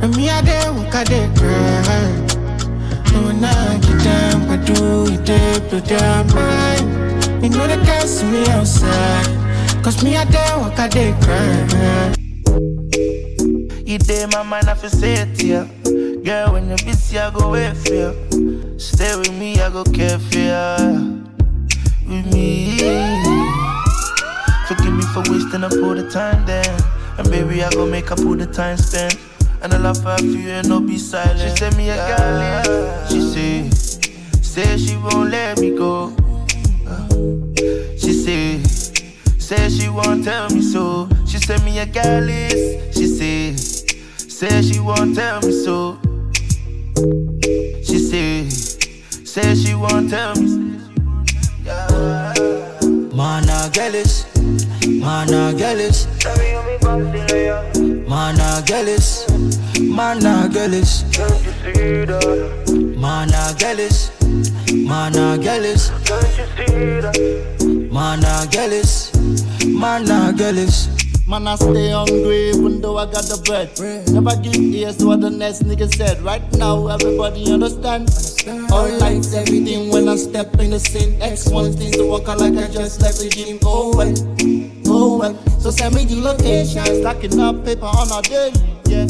And 0.02 0.16
me, 0.16 0.30
I 0.30 0.42
dare 0.42 0.72
walk, 0.72 0.96
I 0.96 1.04
dare 1.04 1.30
cry. 1.36 2.08
When 3.26 3.44
I 3.44 3.78
get 3.80 4.04
down, 4.04 4.48
but 4.48 4.66
do 4.66 5.12
you 5.12 5.20
dip, 5.22 5.70
but 5.70 5.90
you're 5.90 6.24
mine. 6.34 7.44
You 7.44 7.50
know 7.50 7.68
they 7.68 7.76
can't 7.84 8.08
see 8.08 8.26
me 8.26 8.48
outside. 8.48 9.43
Cause 9.84 10.02
me, 10.02 10.16
I 10.16 10.24
dare 10.24 10.58
walk, 10.60 10.80
I 10.80 10.88
dare 10.88 11.14
cry. 11.22 12.14
You 13.86 13.98
day 13.98 14.26
my 14.32 14.42
mind, 14.42 14.70
I 14.70 14.76
feel 14.76 14.90
say 14.90 15.14
it 15.16 15.36
to 15.40 15.46
you. 15.46 16.24
Girl, 16.24 16.54
when 16.54 16.70
you're 16.70 16.78
busy, 16.78 17.20
I 17.20 17.30
go 17.32 17.50
wait 17.50 17.76
for 17.76 17.94
you. 17.94 18.80
Stay 18.80 19.14
with 19.18 19.34
me, 19.34 19.60
I 19.60 19.70
go 19.70 19.84
care 19.84 20.18
for 20.20 20.38
you. 20.38 21.26
With 22.08 22.34
me. 22.34 22.78
Forgive 24.68 24.94
me 24.94 25.04
for 25.14 25.22
wasting 25.30 25.66
up 25.66 25.74
all 25.74 25.96
the 25.96 26.10
time 26.10 26.46
then. 26.46 26.66
And 27.18 27.30
baby, 27.30 27.62
I 27.62 27.70
go 27.72 27.86
make 27.86 28.10
up 28.10 28.20
all 28.20 28.38
the 28.38 28.48
time 28.48 28.78
spent. 28.78 29.20
And 29.62 29.74
I 29.74 29.78
love 29.78 30.02
her 30.06 30.18
for 30.18 30.24
you 30.24 30.50
and 30.50 30.70
no 30.70 30.80
be 30.80 30.98
silent. 30.98 31.42
She 31.42 31.50
send 31.58 31.76
me 31.76 31.90
a 31.90 31.96
girl, 31.96 32.40
yeah. 32.40 33.08
she 33.08 33.20
say, 33.20 33.70
say 34.42 34.78
she 34.78 34.96
won't 34.96 35.30
let 35.30 35.60
me 35.60 35.76
go. 35.76 36.16
Say 39.56 39.70
she 39.70 39.88
won't 39.88 40.26
tell 40.26 40.50
me 40.50 40.64
so. 40.64 41.08
She 41.28 41.38
send 41.38 41.64
me 41.64 41.78
a 41.78 41.86
girl. 41.86 42.28
She 42.92 43.06
say, 43.06 43.56
say 43.56 44.64
she 44.64 44.80
won't 44.80 45.16
tell 45.16 45.42
me 45.42 45.52
so. 45.52 46.00
She 47.86 48.00
say, 48.00 48.50
say 48.50 49.54
she 49.54 49.76
won't 49.76 50.10
tell 50.10 50.34
me. 50.42 50.80
Yeah. 51.64 52.34
Mana 53.14 53.70
Gyalis, 53.72 54.26
mana 55.00 55.54
Gyalis, 55.54 56.08
mana 58.10 58.64
Gyalis, 58.66 59.08
mana 59.78 60.50
Gyalis, 60.50 61.06
mana 62.98 63.52
Gyalis, 63.62 64.02
mana 64.88 65.38
Gyalis, 65.38 65.92
mana 67.92 69.13
Gyalis, 69.84 70.08
mana 70.08 70.32
Gyalis. 70.32 71.28
Man, 71.28 71.48
I 71.48 71.56
stay 71.56 71.90
hungry 71.92 72.50
even 72.50 72.80
though 72.80 72.98
I 72.98 73.06
got 73.06 73.24
the 73.24 73.36
bread. 73.44 73.68
Never 74.12 74.36
give 74.42 74.56
ears 74.56 74.98
to 74.98 75.08
what 75.08 75.20
the 75.22 75.30
next 75.30 75.64
nigga 75.64 75.94
said. 75.94 76.22
Right 76.22 76.42
now, 76.54 76.88
everybody 76.88 77.52
understand. 77.52 78.10
All 78.72 78.88
lights, 79.00 79.34
everything 79.34 79.90
when 79.92 80.08
I 80.08 80.16
step 80.16 80.58
in 80.60 80.72
the 80.72 80.80
scene. 80.80 81.22
X 81.22 81.50
one 81.50 81.74
things 81.74 81.98
to 81.98 82.06
walk 82.06 82.30
out 82.30 82.40
like 82.40 82.56
I 82.56 82.72
just 82.72 83.02
left 83.02 83.20
the 83.20 83.28
gym. 83.28 83.60
Oh 83.64 83.92
well, 83.96 84.14
oh 84.88 85.18
well. 85.20 85.36
So 85.60 85.70
send 85.70 85.96
me 85.96 86.06
the 86.06 86.16
location, 86.16 86.86
stacking 87.02 87.40
up 87.40 87.66
paper 87.66 87.86
on 87.86 88.12
our 88.12 88.22
daily. 88.22 88.56
Yeah, 88.86 89.08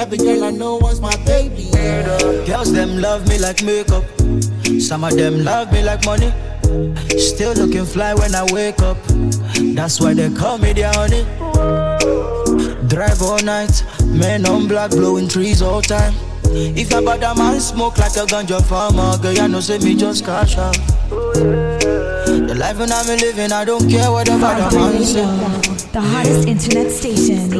every 0.00 0.18
girl 0.18 0.44
I 0.44 0.50
know 0.52 0.76
wants 0.76 1.00
my 1.00 1.16
baby. 1.24 1.68
Yeah. 1.72 2.44
Girls 2.46 2.72
them 2.72 3.00
love 3.00 3.28
me 3.28 3.38
like 3.38 3.62
makeup. 3.62 4.04
Some 4.80 5.04
of 5.04 5.16
them 5.16 5.44
love 5.44 5.70
me 5.72 5.82
like 5.82 6.04
money. 6.06 6.32
Still 7.18 7.54
looking 7.54 7.84
fly 7.84 8.14
when 8.14 8.34
I 8.34 8.44
wake 8.52 8.80
up. 8.80 8.96
That's 9.74 10.00
why 10.00 10.14
they 10.14 10.30
call 10.30 10.58
me 10.58 10.72
their 10.72 10.92
honey. 10.92 11.24
Drive 12.88 13.22
all 13.22 13.38
night, 13.42 13.84
men 14.06 14.46
on 14.46 14.66
black 14.66 14.90
blowing 14.90 15.28
trees 15.28 15.62
all 15.62 15.80
time. 15.82 16.14
If 16.46 16.92
a 16.92 17.00
bad 17.00 17.36
man 17.36 17.60
smoke 17.60 17.98
like 17.98 18.16
a 18.16 18.26
ganja 18.26 18.62
farmer, 18.64 19.16
girl, 19.18 19.32
you 19.32 19.48
know 19.48 19.60
say 19.60 19.78
me 19.78 19.94
just 19.94 20.24
cash 20.24 20.56
out. 20.58 20.76
The 21.08 22.54
life 22.58 22.80
and 22.80 22.92
I'm 22.92 23.06
living, 23.06 23.52
I 23.52 23.64
don't 23.64 23.88
care 23.88 24.10
what 24.10 24.26
the 24.26 24.36
man 24.38 25.04
say. 25.04 25.22
The 25.92 26.00
hottest 26.00 26.48
internet 26.48 26.90
station. 26.90 27.50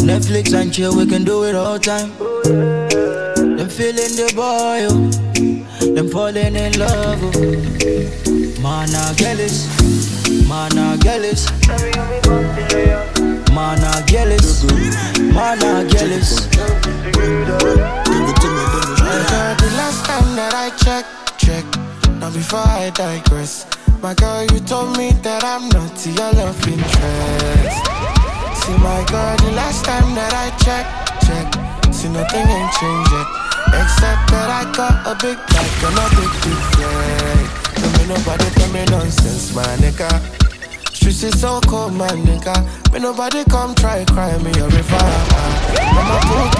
Netflix 0.00 0.52
and 0.52 0.72
chill, 0.72 0.94
we 0.96 1.06
can 1.06 1.24
do 1.24 1.44
it 1.44 1.54
all 1.54 1.78
time. 1.78 2.12
Them 2.44 3.68
feeling 3.68 4.14
the 4.16 4.32
boy, 4.36 4.88
oh. 4.90 5.23
Them 5.94 6.08
falling 6.08 6.56
in 6.56 6.72
love. 6.78 7.20
Oh. 7.22 7.30
Mana 8.60 9.14
Gyalis, 9.14 9.68
mana 10.48 10.96
Gyalis, 10.98 11.46
mana 13.52 14.02
Gyalis, 14.06 14.64
mana 15.32 15.84
Gyalis. 15.88 16.48
My 19.04 19.18
girl, 19.30 19.54
the 19.54 19.70
last 19.76 20.04
time 20.04 20.34
that 20.34 20.54
I 20.54 20.70
checked, 20.82 21.38
check. 21.38 21.64
Now 22.18 22.30
before 22.30 22.58
I 22.58 22.90
digress, 22.90 23.66
my 24.02 24.14
girl, 24.14 24.42
you 24.44 24.60
told 24.60 24.96
me 24.96 25.12
that 25.22 25.44
I'm 25.44 25.68
not 25.68 25.94
your 26.06 26.32
love 26.32 26.58
interest. 26.66 27.84
See, 28.64 28.76
my 28.82 29.04
girl, 29.06 29.36
the 29.36 29.52
last 29.54 29.84
time 29.84 30.14
that 30.16 30.32
I 30.34 30.50
checked, 30.64 31.22
check. 31.26 31.46
See, 31.94 32.08
nothing 32.08 32.48
ain't 32.48 32.72
changed 32.72 33.12
yet, 33.12 33.28
except 33.82 34.30
that 34.30 34.48
I 34.50 34.62
got 34.72 35.06
a 35.06 35.14
big 35.20 35.38
bag 35.50 35.70
and 35.86 35.98
a 35.98 36.06
big 36.14 36.32
big 36.42 36.60
flag. 36.74 37.44
Don't 37.80 37.92
me 37.98 38.04
nobody 38.14 38.46
tell 38.54 38.72
me 38.72 38.84
nonsense, 38.86 39.54
my 39.54 39.64
nigga. 39.82 40.10
Streets 40.94 41.22
is 41.24 41.40
so 41.40 41.60
cold, 41.62 41.92
my 41.94 42.08
nigga. 42.08 42.54
Me 42.92 43.00
nobody 43.00 43.44
come 43.44 43.74
try 43.74 44.04
cry 44.04 44.36
me 44.38 44.50
a 44.60 44.68
river. 44.68 45.04
Mama 45.94 46.18
put 46.28 46.54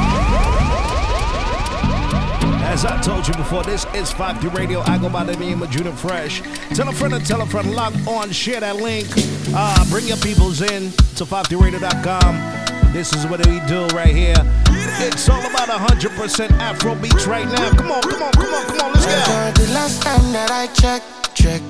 As 2.65 2.85
I 2.85 3.01
told 3.01 3.29
you 3.29 3.35
before, 3.35 3.63
this 3.63 3.87
is 3.95 4.11
53 4.13 4.51
Radio. 4.51 4.81
I 4.81 4.99
go 4.99 5.09
by 5.09 5.25
the 5.25 5.37
name 5.37 5.63
of 5.63 5.71
Junior 5.71 5.93
Fresh. 5.93 6.43
Tell 6.75 6.89
a 6.89 6.93
friend 6.93 7.15
and 7.15 7.25
tell 7.25 7.41
a 7.41 7.47
friend, 7.47 7.75
log 7.75 7.95
on, 8.09 8.33
share 8.33 8.61
that 8.61 8.77
link. 8.77 9.07
Uh, 9.55 9.85
bring 9.91 10.07
your 10.07 10.17
peoples 10.19 10.61
in 10.61 10.91
to 11.17 11.25
53radio.com. 11.25 12.93
This 12.93 13.13
is 13.15 13.27
what 13.27 13.47
we 13.47 13.61
do 13.67 13.87
right 13.95 14.15
here. 14.15 14.64
It's 14.77 15.29
all 15.29 15.41
about 15.41 15.69
100% 15.69 16.51
Afro 16.59 16.95
beats 16.97 17.27
right 17.27 17.47
now. 17.47 17.71
Come 17.71 17.91
on, 17.91 18.03
come 18.03 18.23
on, 18.23 18.33
come 18.33 18.55
on, 18.55 18.67
come 18.67 18.81
on, 18.81 18.93
let's 18.93 19.07
go. 19.07 19.33
girl, 19.33 19.53
the 19.53 19.73
last 19.75 20.03
time 20.03 20.33
that 20.33 20.51
I 20.51 20.67
checked, 20.69 21.35
check. 21.35 21.63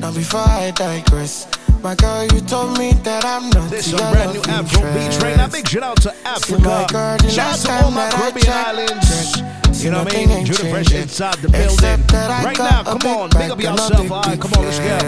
Now 0.00 0.12
before 0.12 0.40
I 0.40 0.70
digress, 0.72 1.46
my 1.82 1.94
girl, 1.94 2.24
you 2.24 2.40
told 2.40 2.78
me 2.78 2.92
that 3.04 3.24
I'm 3.24 3.50
not 3.50 3.70
This 3.70 3.86
is 3.88 3.94
a 3.94 3.96
brand 4.10 4.32
new 4.34 4.42
Afro 4.50 4.82
beats 4.94 5.16
right 5.22 5.36
now. 5.36 5.48
Big 5.48 5.68
shout 5.68 5.82
out 5.82 6.02
to 6.02 6.14
Africa. 6.26 6.60
my 6.62 6.86
girl, 6.86 7.18
Shout 7.28 7.54
out 7.54 7.58
to 7.66 7.84
all 7.84 7.90
my 7.90 8.10
Caribbean 8.10 8.46
checked, 8.46 8.68
islands. 8.68 9.84
You 9.84 9.90
know 9.92 10.02
what 10.02 10.14
I 10.14 10.26
mean? 10.26 10.44
Junior 10.44 10.70
Fresh 10.70 10.92
inside 10.92 11.34
the 11.36 11.48
building. 11.48 11.70
Except 11.70 12.08
that 12.08 12.30
I 12.30 12.44
Right 12.44 12.58
now, 12.58 12.82
come 12.82 13.06
on, 13.12 13.30
big 13.30 13.50
up 13.50 13.60
yourself. 13.60 14.10
All 14.10 14.22
right, 14.22 14.40
come 14.40 14.52
on, 14.54 14.64
let's 14.64 14.78
go. 14.80 14.98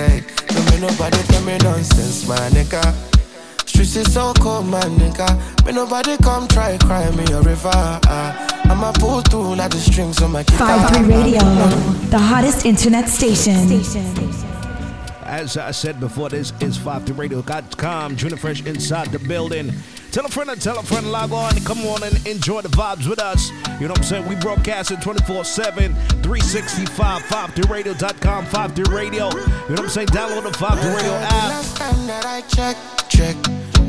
Don't 0.54 0.80
nobody 0.80 1.18
tell 1.24 1.42
me 1.42 1.58
nonsense, 1.58 2.28
my 2.28 2.36
nigga. 2.50 3.19
Streets 3.80 4.08
is 4.08 4.12
so 4.12 4.34
cold, 4.34 4.66
my 4.66 4.78
nigga. 4.80 5.64
Me 5.64 5.72
nobody 5.72 6.14
come 6.18 6.46
try 6.48 6.76
cry 6.76 7.10
me 7.12 7.24
a 7.32 7.40
river. 7.40 7.70
Uh, 7.72 8.60
I'ma 8.64 8.92
pull 8.92 9.22
through 9.22 9.54
like 9.54 9.70
the 9.70 9.78
strings 9.78 10.20
on 10.20 10.32
my 10.32 10.42
guitar. 10.42 10.86
53 10.88 11.16
Radio, 11.16 11.40
the 12.10 12.18
hottest 12.18 12.66
internet 12.66 13.08
station. 13.08 13.54
As 15.24 15.56
I 15.56 15.70
said 15.70 15.98
before, 15.98 16.28
this 16.28 16.52
is 16.60 16.76
53radio.com. 16.76 18.16
Junior 18.16 18.36
Fresh 18.36 18.66
inside 18.66 19.12
the 19.12 19.18
building. 19.18 19.72
Tell 20.12 20.26
a 20.26 20.28
friend 20.28 20.50
and 20.50 20.60
tell 20.60 20.78
a 20.78 20.82
friend, 20.82 21.10
log 21.10 21.32
on, 21.32 21.54
come 21.60 21.78
on 21.86 22.02
and 22.02 22.26
enjoy 22.26 22.60
the 22.60 22.68
vibes 22.68 23.08
with 23.08 23.20
us. 23.20 23.48
You 23.80 23.86
know 23.86 23.92
what 23.92 23.98
I'm 23.98 24.04
saying? 24.04 24.28
We 24.28 24.34
broadcast 24.34 24.90
it 24.90 25.00
24 25.00 25.44
7, 25.44 25.94
365, 25.94 27.22
53radio.com, 27.22 28.44
5 28.44 28.78
Radio. 28.88 29.30
You 29.30 29.36
know 29.38 29.66
what 29.68 29.80
I'm 29.80 29.88
saying? 29.88 30.08
Download 30.08 30.42
the 30.42 30.58
5 30.58 30.84
Radio 30.84 31.12
app. 31.12 31.32
Last 31.32 31.76
time 31.78 32.06
that 32.08 32.26
I 32.26 32.42
check, 32.42 32.76
check. 33.08 33.49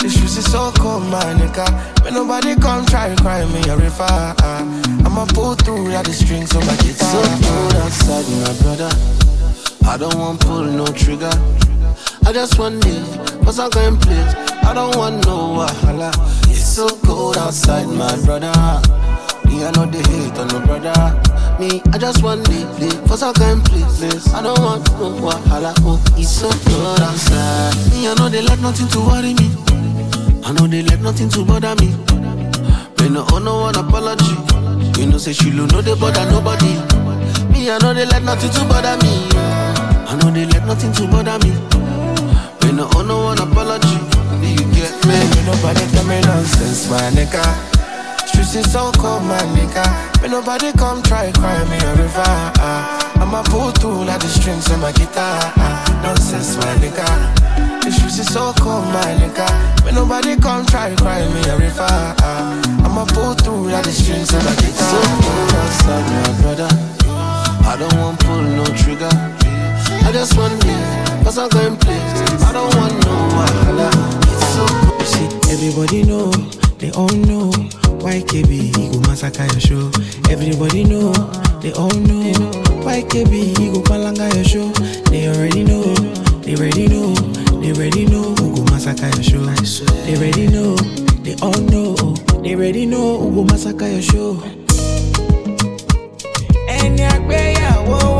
The 0.00 0.08
streets 0.08 0.38
is 0.38 0.50
so 0.50 0.72
cold, 0.76 1.04
my 1.12 1.20
nigga. 1.36 1.68
When 2.02 2.14
nobody 2.14 2.56
come 2.56 2.86
try 2.86 3.14
to 3.14 3.22
cry 3.22 3.44
me 3.44 3.60
a 3.68 3.76
river. 3.76 4.34
I'ma 5.04 5.26
pull 5.34 5.54
through 5.56 5.90
like 5.92 6.06
the 6.06 6.14
strings 6.14 6.56
on 6.56 6.64
my 6.64 6.74
guitar. 6.76 6.88
It's 6.88 7.04
so 7.04 7.20
cold 7.44 7.74
outside, 7.84 8.24
my 8.40 8.52
brother. 8.64 8.90
I 9.84 9.98
don't 9.98 10.16
want 10.18 10.40
pull 10.40 10.64
no 10.64 10.86
trigger. 10.86 11.30
I 12.24 12.32
just 12.32 12.58
want 12.58 12.82
it, 12.86 13.44
cause 13.44 13.58
I'm 13.58 13.68
going 13.70 13.98
place. 13.98 14.34
I 14.64 14.72
don't 14.72 14.96
want 14.96 15.26
no 15.26 15.60
wahala. 15.60 16.10
It's 16.48 16.64
so 16.64 16.88
cold 17.04 17.36
outside, 17.36 17.86
my 17.86 18.16
brother. 18.24 18.56
Me, 19.44 19.64
I 19.64 19.70
know 19.76 19.84
the 19.84 20.00
hate 20.08 20.38
on 20.38 20.48
no 20.48 20.64
brother. 20.64 20.96
Me, 21.60 21.82
I 21.92 21.98
just 21.98 22.22
want 22.22 22.48
it, 22.48 22.64
live 22.80 23.06
for 23.06 23.18
some 23.18 23.34
kind 23.34 23.62
place. 23.64 24.32
I 24.32 24.40
don't 24.40 24.60
want 24.60 24.88
no 24.92 25.12
wahala. 25.20 25.74
Oh, 25.80 26.02
it's 26.16 26.30
so 26.30 26.48
cold 26.48 27.00
outside. 27.00 27.76
Me, 27.92 28.08
I 28.08 28.14
know 28.14 28.30
they 28.30 28.40
let 28.40 28.60
nothing 28.60 28.88
to 28.88 29.00
worry 29.00 29.34
me. 29.34 29.69
I 30.50 30.52
know 30.52 30.66
they 30.66 30.82
let 30.82 31.00
nothing 31.00 31.28
to 31.28 31.44
bother 31.44 31.76
me. 31.76 31.94
Me 32.98 33.08
no 33.08 33.24
owe 33.30 33.38
no 33.38 33.60
one 33.60 33.76
apology. 33.76 34.34
You 35.00 35.06
know 35.06 35.16
say 35.16 35.32
she 35.32 35.52
know 35.52 35.66
they 35.66 35.94
bother 35.94 36.28
nobody. 36.28 36.74
Me, 37.52 37.70
I 37.70 37.78
know 37.78 37.94
they 37.94 38.04
let 38.04 38.24
nothing 38.24 38.50
to 38.50 38.64
bother 38.66 38.96
me. 38.98 39.28
I 40.10 40.18
know 40.20 40.32
they 40.32 40.46
let 40.46 40.66
nothing 40.66 40.90
to 40.94 41.06
bother 41.06 41.38
me. 41.46 41.52
Me 42.66 42.72
no 42.76 42.90
owe 42.96 43.02
no 43.02 43.26
one 43.26 43.38
apology. 43.38 43.94
Do 44.42 44.48
you 44.48 44.66
get 44.74 44.90
me? 45.06 45.14
Ain't 45.14 45.46
nobody 45.46 45.86
tell 45.92 46.04
me 46.06 46.20
nonsense, 46.20 46.90
my 46.90 46.98
nigga. 47.14 47.69
Streets 48.40 48.66
is 48.66 48.72
so 48.72 48.90
cold, 48.92 49.22
my 49.24 49.36
nigga. 49.52 49.84
When 50.22 50.30
nobody 50.30 50.72
come 50.72 51.02
try 51.02 51.30
cry 51.30 51.62
me 51.68 51.76
a 51.76 51.92
river. 51.94 52.32
Ah. 52.56 53.20
I'ma 53.20 53.42
pull 53.42 53.70
through 53.70 54.04
like 54.06 54.20
the 54.20 54.28
strings 54.28 54.70
on 54.72 54.80
my 54.80 54.92
guitar. 54.92 55.52
Ah. 55.60 56.00
Nonsense, 56.02 56.56
my 56.56 56.72
nigga. 56.80 57.04
The 57.84 57.92
streets 57.92 58.18
is 58.18 58.32
so 58.32 58.54
cold, 58.56 58.84
my 58.96 59.12
nigga. 59.20 59.44
When 59.84 59.94
nobody 59.94 60.36
come 60.36 60.64
try 60.64 60.96
cry 60.96 61.20
me 61.28 61.44
a 61.50 61.58
river. 61.58 61.84
Ah. 61.84 62.56
I'ma 62.82 63.04
pull 63.12 63.34
through 63.34 63.72
like 63.72 63.84
the 63.84 63.92
strings 63.92 64.32
on 64.32 64.42
my 64.42 64.54
guitar. 64.56 64.88
So 64.88 65.00
cold 65.20 65.52
outside, 65.60 66.06
my 66.08 66.32
brother. 66.40 66.70
I 67.68 67.76
don't 67.76 67.94
want 68.00 68.20
pull 68.24 68.40
no 68.40 68.64
trigger. 68.72 69.12
I 70.08 70.12
just 70.12 70.34
want 70.38 70.56
live, 70.64 71.24
cause 71.24 71.36
I'm 71.36 71.50
going 71.50 71.76
place. 71.76 72.40
I 72.40 72.52
don't 72.56 72.74
want 72.74 72.96
no 73.04 73.16
wahala. 73.36 73.90
It's 74.32 74.48
so 74.56 74.64
cold. 74.88 75.04
See, 75.12 75.52
everybody 75.52 76.04
know, 76.04 76.32
they 76.80 76.90
all 76.92 77.12
know. 77.28 77.52
YKB, 78.00 78.76
he 78.76 78.88
go 78.90 79.00
massacre 79.08 79.44
your 79.52 79.60
show. 79.60 79.90
Everybody 80.30 80.84
know, 80.84 81.12
they 81.60 81.72
all 81.72 81.90
know. 81.90 82.32
YKB, 82.84 83.58
he 83.58 83.70
go 83.72 83.80
palanga 83.82 84.32
your 84.34 84.44
show. 84.44 84.68
They 85.10 85.28
already 85.28 85.64
know, 85.64 85.82
they 86.42 86.54
already 86.56 86.88
know, 86.88 87.14
they 87.60 87.72
already 87.72 88.06
know 88.06 88.34
who 88.34 88.56
go 88.56 88.64
massacre 88.72 89.08
your 89.14 89.22
show. 89.22 89.44
They 90.04 90.16
already 90.16 90.46
know, 90.48 90.76
they 91.24 91.34
all 91.42 91.60
know, 91.72 91.94
they 92.42 92.54
already 92.54 92.86
know 92.86 93.18
who 93.18 93.34
go 93.34 93.44
massacre 93.44 93.88
your 93.88 94.02
show. 94.02 94.42
Ẹni 96.80 97.02
àgbéyàwó 97.14 97.98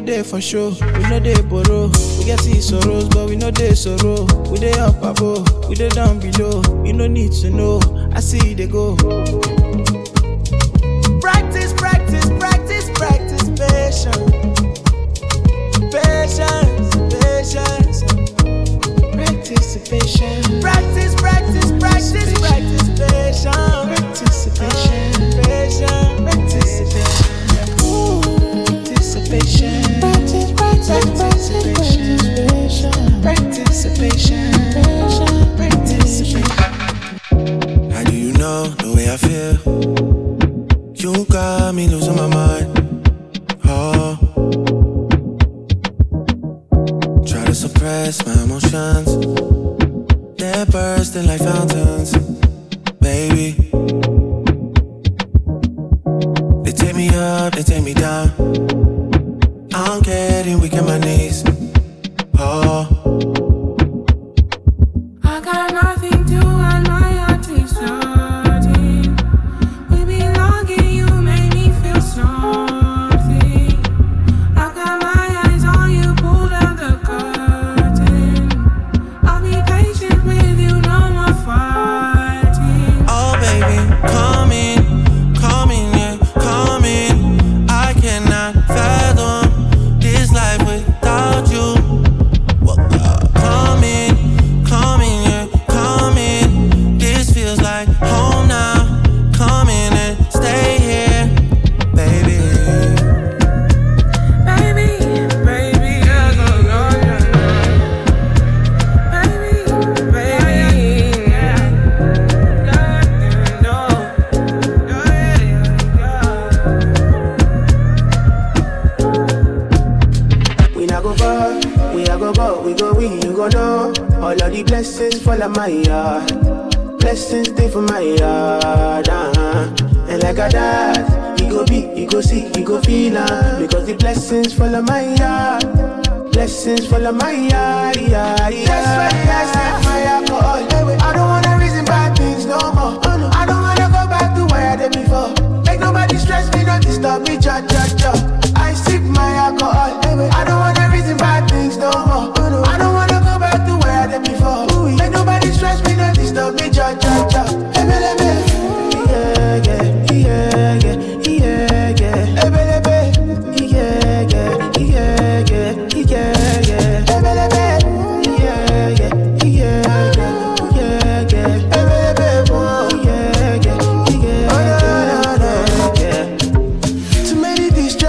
no 0.00 0.06
dey 0.06 0.22
for 0.22 0.40
show, 0.40 0.68
we 0.70 1.02
no 1.10 1.18
dey 1.18 1.40
borrow. 1.42 1.88
We 2.18 2.24
get 2.26 2.40
see 2.40 2.60
sorrows 2.60 3.08
but 3.08 3.28
we 3.28 3.36
no 3.36 3.50
dey 3.50 3.74
sorrow. 3.74 4.26
We 4.50 4.58
dey 4.58 4.72
up 4.78 5.02
above, 5.02 5.68
we 5.68 5.74
dey 5.74 5.88
down 5.88 6.20
below. 6.20 6.62
You 6.84 6.92
no 6.92 7.06
need 7.08 7.32
to 7.42 7.50
know, 7.50 7.80
I 8.14 8.20
see 8.20 8.54
dey 8.54 8.66
go. 8.68 8.94
I 65.38 65.40
got 65.40 65.72
nothing 65.72 66.27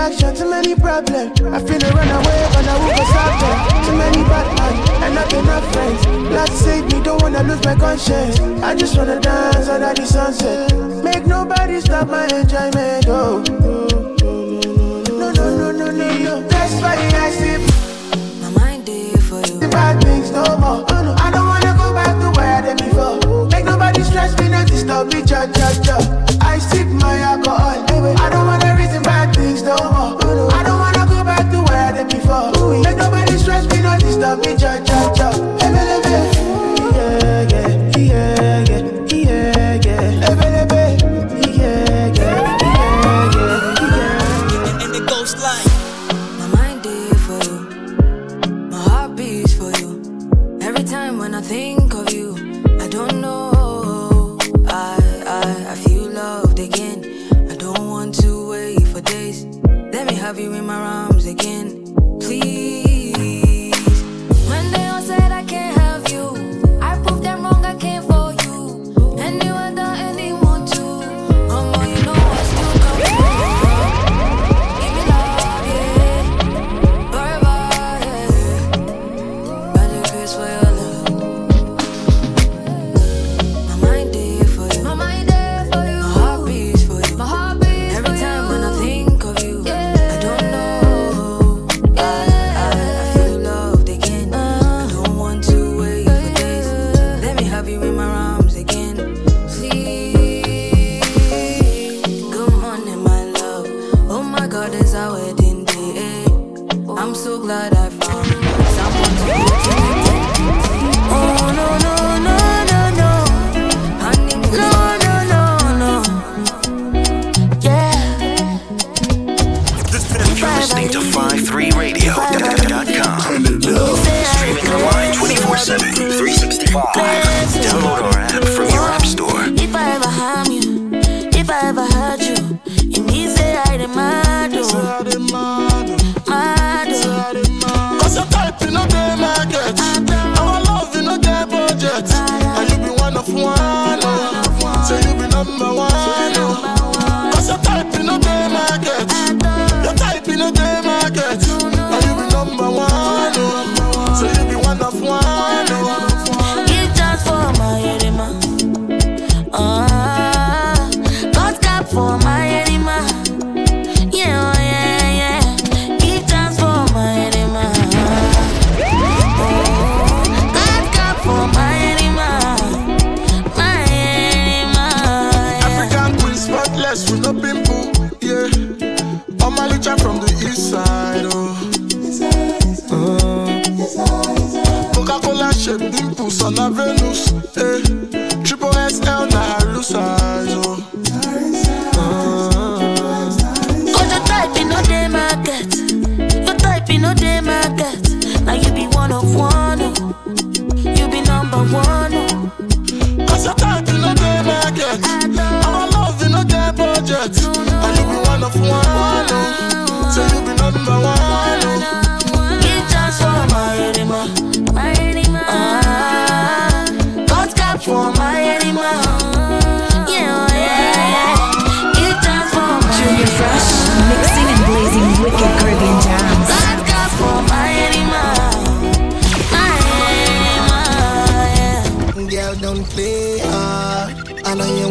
action, 0.10 0.36
too 0.36 0.50
many 0.50 0.76
problems. 0.76 1.40
I 1.42 1.60
feel 1.60 1.84
a 1.84 1.90
run 1.94 2.10
away, 2.10 2.42
but 2.54 2.68
I 2.68 2.76
won't 2.82 3.08
stop 3.10 3.34
them? 3.42 3.58
Too 3.86 3.96
many 3.98 4.22
bad 4.30 4.48
men, 4.58 5.04
and 5.04 5.16
not 5.16 5.34
enough 5.34 5.66
friends. 5.74 6.08
Lord 6.08 6.50
save 6.50 6.86
me, 6.92 7.04
don't 7.04 7.22
wanna 7.22 7.44
lose 7.44 7.64
my 7.64 7.76
conscience. 7.76 8.40
I 8.64 8.76
just 8.76 8.98
wanna 8.98 9.20
dance 9.20 9.68
under 9.68 9.94
the 9.94 10.06
sunset. 10.06 10.74
Make 11.04 11.26
nobody 11.26 11.80
stop 11.82 12.08
my 12.08 12.26
enjoyment, 12.26 13.06
oh. 13.08 13.44
No, 15.20 15.32
no, 15.32 15.46
no, 15.58 15.72
no, 15.72 15.92
no, 15.92 16.18
no. 16.26 16.48
That's 16.48 16.74
why 16.82 16.96
I 16.98 17.32
sleep. 17.38 17.62
My 18.42 18.50
mind 18.60 18.90
is 18.90 19.24
for 19.28 19.40
you. 19.48 19.60
The 19.60 19.68
bad 19.70 20.02
things 20.04 20.32
no 20.32 20.44
more. 20.58 20.86
Oh, 20.90 21.16
I 21.20 21.30
don't 21.32 21.48
wanna 21.48 21.74
go 21.78 21.94
back 21.94 22.14
to 22.22 22.30
where 22.38 22.56
I 22.58 22.62
did 22.62 22.78
before. 22.78 23.48
Make 23.48 23.66
nobody 23.66 24.02
stress 24.04 24.38
me, 24.40 24.50
not 24.50 24.68
disturb 24.68 25.14
me, 25.14 25.22
judge, 25.24 25.54
judge, 25.56 25.82
judge. 25.82 26.08
I 26.42 26.58
sip 26.58 26.88
my 26.88 27.18
alcohol. 27.20 27.86
I 28.26 28.30
don't 28.30 28.48
wanna 28.48 28.59
That 34.20 34.44
be 34.44 34.54
cha 34.58 34.78
cha 34.84 35.14
cha. 35.14 35.59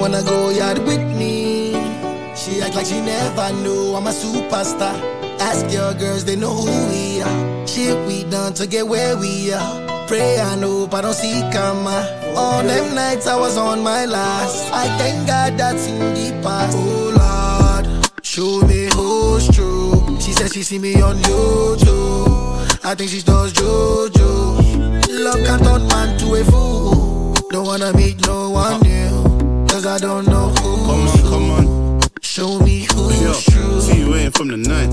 wanna 0.08 0.22
go 0.24 0.48
yard 0.48 0.78
with 0.78 1.04
me. 1.18 1.72
She 2.34 2.62
act 2.62 2.74
like 2.74 2.86
she 2.86 3.00
never 3.00 3.52
knew 3.62 3.94
I'm 3.94 4.06
a 4.06 4.10
superstar. 4.10 4.96
Ask 5.38 5.70
your 5.70 5.92
girls, 5.94 6.24
they 6.24 6.34
know 6.34 6.54
who 6.54 6.72
we 6.88 7.20
are. 7.20 7.66
Shit 7.66 7.96
we 8.06 8.24
done 8.24 8.54
to 8.54 8.66
get 8.66 8.86
where 8.86 9.16
we 9.18 9.52
are. 9.52 10.06
Pray 10.08 10.40
I 10.40 10.56
know, 10.56 10.88
I 10.90 11.00
don't 11.02 11.12
see 11.12 11.42
karma. 11.52 11.98
All 12.34 12.62
them 12.62 12.94
nights 12.94 13.26
I 13.26 13.36
was 13.36 13.58
on 13.58 13.82
my 13.82 14.06
last. 14.06 14.72
I 14.72 14.86
thank 14.96 15.26
God 15.26 15.58
that's 15.58 15.86
in 15.86 15.98
the 15.98 16.42
past. 16.42 16.76
Oh 16.78 17.12
Lord, 17.20 18.24
show 18.24 18.62
me 18.66 18.88
who's 18.94 19.46
true. 19.54 20.18
She 20.20 20.32
says 20.32 20.52
she 20.54 20.62
see 20.62 20.78
me 20.78 21.02
on 21.02 21.16
YouTube. 21.16 22.84
I 22.84 22.94
think 22.94 23.10
she 23.10 23.20
does 23.20 23.52
JoJo. 23.52 25.24
Love 25.24 25.44
can't 25.44 25.62
turn 25.62 25.86
man 25.88 26.18
to 26.20 26.34
a 26.34 26.44
fool. 26.44 27.34
Don't 27.50 27.66
wanna 27.66 27.92
meet 27.92 28.26
no 28.26 28.50
one. 28.50 28.87
I 29.88 29.96
don't 29.96 30.26
know 30.26 30.48
who. 30.50 30.76
Come 30.86 31.08
on, 31.08 31.18
come 31.30 31.50
on. 31.50 32.00
Show 32.20 32.58
me 32.60 32.86
who's 32.92 33.22
Yo, 33.22 33.32
true. 33.32 33.80
see 33.80 34.00
you 34.00 34.10
waiting 34.10 34.30
from 34.32 34.48
the 34.48 34.58
night. 34.58 34.92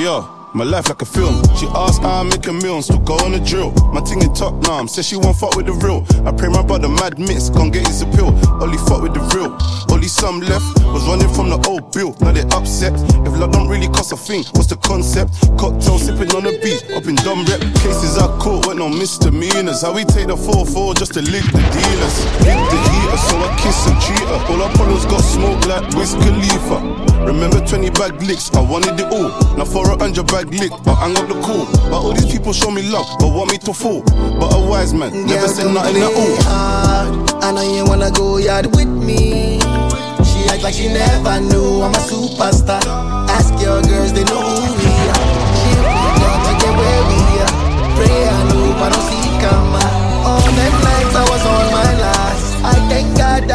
Yo. 0.00 0.37
My 0.58 0.64
life 0.64 0.88
like 0.88 1.02
a 1.02 1.06
film. 1.06 1.38
She 1.54 1.70
asked 1.70 2.02
how 2.02 2.18
I 2.18 2.22
make 2.24 2.48
a 2.48 2.50
and 2.50 2.82
still 2.82 2.98
go 3.06 3.14
on 3.22 3.30
the 3.30 3.38
drill. 3.38 3.70
My 3.94 4.02
ting 4.02 4.20
in 4.26 4.34
top 4.34 4.58
now, 4.66 4.84
says 4.86 5.06
she 5.06 5.14
won't 5.14 5.38
fuck 5.38 5.54
with 5.54 5.66
the 5.66 5.72
real. 5.86 6.02
I 6.26 6.34
pray 6.34 6.48
my 6.48 6.66
brother 6.66 6.88
mad 6.88 7.16
mix, 7.16 7.48
gon' 7.48 7.70
get 7.70 7.86
his 7.86 8.02
appeal. 8.02 8.34
Only 8.58 8.76
fuck 8.90 9.06
with 9.06 9.14
the 9.14 9.22
real. 9.38 9.54
Only 9.86 10.08
some 10.08 10.40
left 10.40 10.66
was 10.90 11.06
running 11.06 11.30
from 11.30 11.54
the 11.54 11.62
old 11.70 11.94
bill. 11.94 12.10
Now 12.18 12.32
they 12.34 12.42
upset. 12.50 12.90
If 13.22 13.38
love 13.38 13.54
don't 13.54 13.70
really 13.70 13.86
cost 13.86 14.10
a 14.10 14.16
thing, 14.16 14.42
what's 14.58 14.66
the 14.66 14.82
concept? 14.82 15.38
Cocktail 15.62 15.94
sipping 15.94 16.34
on 16.34 16.42
the 16.42 16.58
beat, 16.58 16.82
up 16.90 17.06
in 17.06 17.14
dumb 17.22 17.46
rep. 17.46 17.62
Cases 17.78 18.18
I 18.18 18.26
caught 18.42 18.66
went 18.66 18.82
on 18.82 18.98
misdemeanors. 18.98 19.86
How 19.86 19.94
we 19.94 20.02
take 20.10 20.26
the 20.26 20.34
4-4 20.34 20.98
just 20.98 21.14
to 21.14 21.22
lick 21.22 21.46
the 21.54 21.62
dealers. 21.70 22.16
Hit 22.42 22.58
the 22.58 22.78
heater, 22.82 23.20
so 23.30 23.38
I 23.46 23.50
kiss 23.62 23.78
and 23.86 23.94
treat 24.02 24.26
her. 24.26 24.42
All 24.50 24.58
our 24.66 24.74
problems 24.74 25.06
got 25.06 25.22
smoke 25.22 25.62
like 25.70 25.86
Wiz 25.94 26.18
Khalifa. 26.18 27.08
Remember 27.28 27.60
20 27.60 27.90
bag 27.90 28.22
licks, 28.22 28.50
I 28.54 28.60
wanted 28.60 28.98
it 28.98 29.12
all. 29.12 29.30
Now 29.54 29.64
for 29.64 29.84
a 29.90 29.98
hundred 29.98 30.26
bag 30.28 30.47
lick, 30.50 30.72
I 30.86 30.94
hang 30.94 31.16
up 31.16 31.28
the 31.28 31.34
call. 31.40 31.66
But 31.90 31.98
all 32.02 32.12
these 32.12 32.30
people 32.30 32.52
show 32.52 32.70
me 32.70 32.82
love, 32.82 33.06
but 33.18 33.28
want 33.28 33.50
me 33.50 33.58
to 33.58 33.72
fall. 33.72 34.02
But 34.02 34.54
a 34.54 34.60
wise 34.60 34.94
man 34.94 35.12
never 35.26 35.46
Girl, 35.46 35.48
said 35.48 35.72
nothing 35.72 36.02
at 36.02 36.12
all. 36.14 36.36
hard. 36.42 37.44
I 37.44 37.52
know 37.52 37.62
you 37.62 37.84
wanna 37.84 38.10
go 38.10 38.38
yard 38.38 38.66
with 38.76 38.88
me. 38.88 39.60
She 40.24 40.48
act 40.50 40.62
like 40.62 40.74
she 40.74 40.88
never 40.88 41.40
knew 41.40 41.82
I'm 41.82 41.94
a 41.94 41.98
superstar. 42.02 42.82
Ask 43.30 43.52
your 43.62 43.82
girls, 43.82 44.12
they 44.12 44.24
know 44.24 44.40
who 44.40 44.74
we 44.78 44.92
are. 45.12 45.24
She 45.58 45.70
we 45.76 46.04
done 46.20 46.40
to 46.46 46.52
get 46.60 46.74
where 46.76 47.02
we 47.08 47.20
are. 47.44 47.54
Pray 47.96 48.20
and 48.28 48.50
hope 48.52 48.80
I 48.82 48.88
don't 48.92 49.06
see 49.08 49.28
karma. 49.42 49.82
All 50.26 50.40
them 50.40 50.74
nights 50.84 51.14
I 51.14 51.24
was 51.30 51.44
on 51.46 51.66
my 51.72 51.90
last. 52.00 52.46
I 52.64 52.74
thank 52.88 53.16
God 53.16 53.48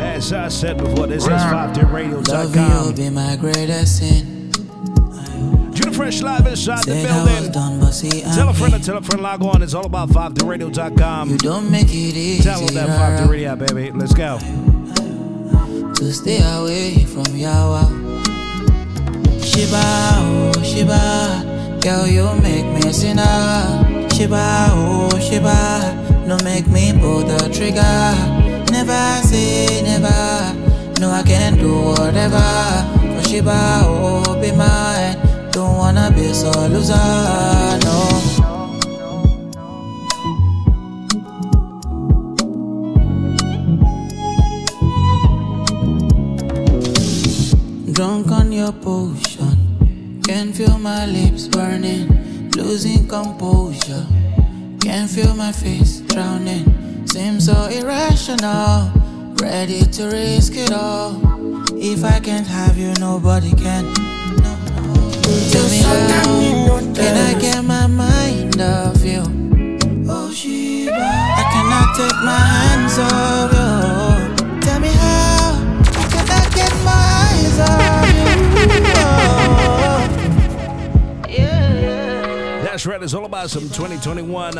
As 0.00 0.32
I 0.32 0.48
said 0.48 0.78
before, 0.78 1.06
this 1.06 1.24
is 1.24 1.28
Love 1.28 2.54
you 2.56 2.62
will 2.62 2.92
be 2.92 3.10
my 3.10 3.36
greatest 3.36 3.98
sin. 3.98 4.50
Junior 5.72 5.92
Fresh 5.92 6.22
live 6.22 6.46
inside 6.46 6.84
the 6.84 6.92
Said 6.92 7.10
was 7.10 7.30
building. 7.32 7.52
done, 7.52 7.80
but 7.80 7.90
see, 7.90 8.20
Tell 8.22 8.48
a 8.48 8.54
friend 8.54 8.74
to 8.74 8.80
tell 8.80 8.96
a 8.96 9.02
friend, 9.02 9.22
log 9.22 9.42
on. 9.42 9.62
It's 9.62 9.74
all 9.74 9.86
about 9.86 10.08
53radio.com. 10.10 11.30
You 11.30 11.38
don't 11.38 11.70
make 11.70 11.86
it 11.88 11.92
easy. 11.92 12.48
Download 12.48 12.70
that 12.74 13.18
5 13.18 13.28
radio 13.28 13.56
baby. 13.56 13.90
Let's 13.90 14.14
go. 14.14 14.38
to 14.38 16.12
stay 16.12 16.38
away 16.42 17.04
from 17.06 17.24
Yawa. 17.24 17.84
Shiba, 19.42 19.82
oh 19.82 20.62
Shiba, 20.62 21.78
girl 21.82 22.06
you 22.06 22.24
make 22.40 22.66
me 22.84 22.92
sinner. 22.92 24.08
Shiba, 24.14 24.68
oh 24.70 25.10
Shiba, 25.18 26.13
no 26.26 26.38
make 26.42 26.66
me 26.68 26.92
pull 26.92 27.20
the 27.20 27.48
trigger. 27.52 27.82
Never 28.72 29.26
say 29.26 29.82
never, 29.82 31.00
no 31.00 31.10
I 31.10 31.22
can 31.22 31.56
do 31.58 31.72
whatever. 31.72 32.40
For 33.14 33.28
Shiba, 33.28 33.82
oh 33.84 34.38
be 34.40 34.50
mine, 34.52 35.16
don't 35.50 35.76
wanna 35.76 36.10
be 36.14 36.32
so 36.32 36.50
loser, 36.68 36.94
no. 37.84 37.98
Drunk 47.92 48.32
on 48.32 48.50
your 48.50 48.72
potion, 48.72 50.20
can 50.24 50.52
feel 50.52 50.78
my 50.78 51.06
lips 51.06 51.48
burning, 51.48 52.50
losing 52.56 53.06
composure. 53.06 54.06
Can 54.80 55.08
feel 55.08 55.34
my 55.34 55.50
face 55.50 56.03
drowning, 56.14 56.64
seems 57.08 57.46
so 57.46 57.66
irrational. 57.66 58.88
Ready 59.42 59.82
to 59.82 60.06
risk 60.06 60.52
it 60.54 60.70
all. 60.72 61.20
If 61.74 62.04
I 62.04 62.20
can't 62.20 62.46
have 62.46 62.78
you, 62.78 62.94
nobody 63.00 63.50
can. 63.50 63.92
No. 64.38 64.54
Tell 65.50 65.68
me 65.68 65.78
how 65.82 66.78
can 66.94 67.16
I 67.16 67.34
get 67.40 67.64
my 67.64 67.88
mind 67.88 68.60
off 68.60 69.04
you? 69.04 69.24
Oh 70.08 70.30
I 70.30 71.42
cannot 71.52 71.96
take 71.98 72.18
my 72.22 72.38
hands 72.54 72.96
off 72.96 73.50
you. 73.52 74.60
Tell 74.60 74.78
me 74.78 74.92
how 74.94 75.58
can 76.12 76.26
I 76.30 76.46
get 76.54 76.72
my 76.84 77.02
eyes 77.26 77.58
off 77.58 78.06
you? 78.14 78.30
Oh. 79.02 79.34
That's 82.62 82.86
right. 82.86 83.02
It's 83.02 83.14
all 83.14 83.24
about 83.24 83.50
some 83.50 83.62
2021. 83.62 84.54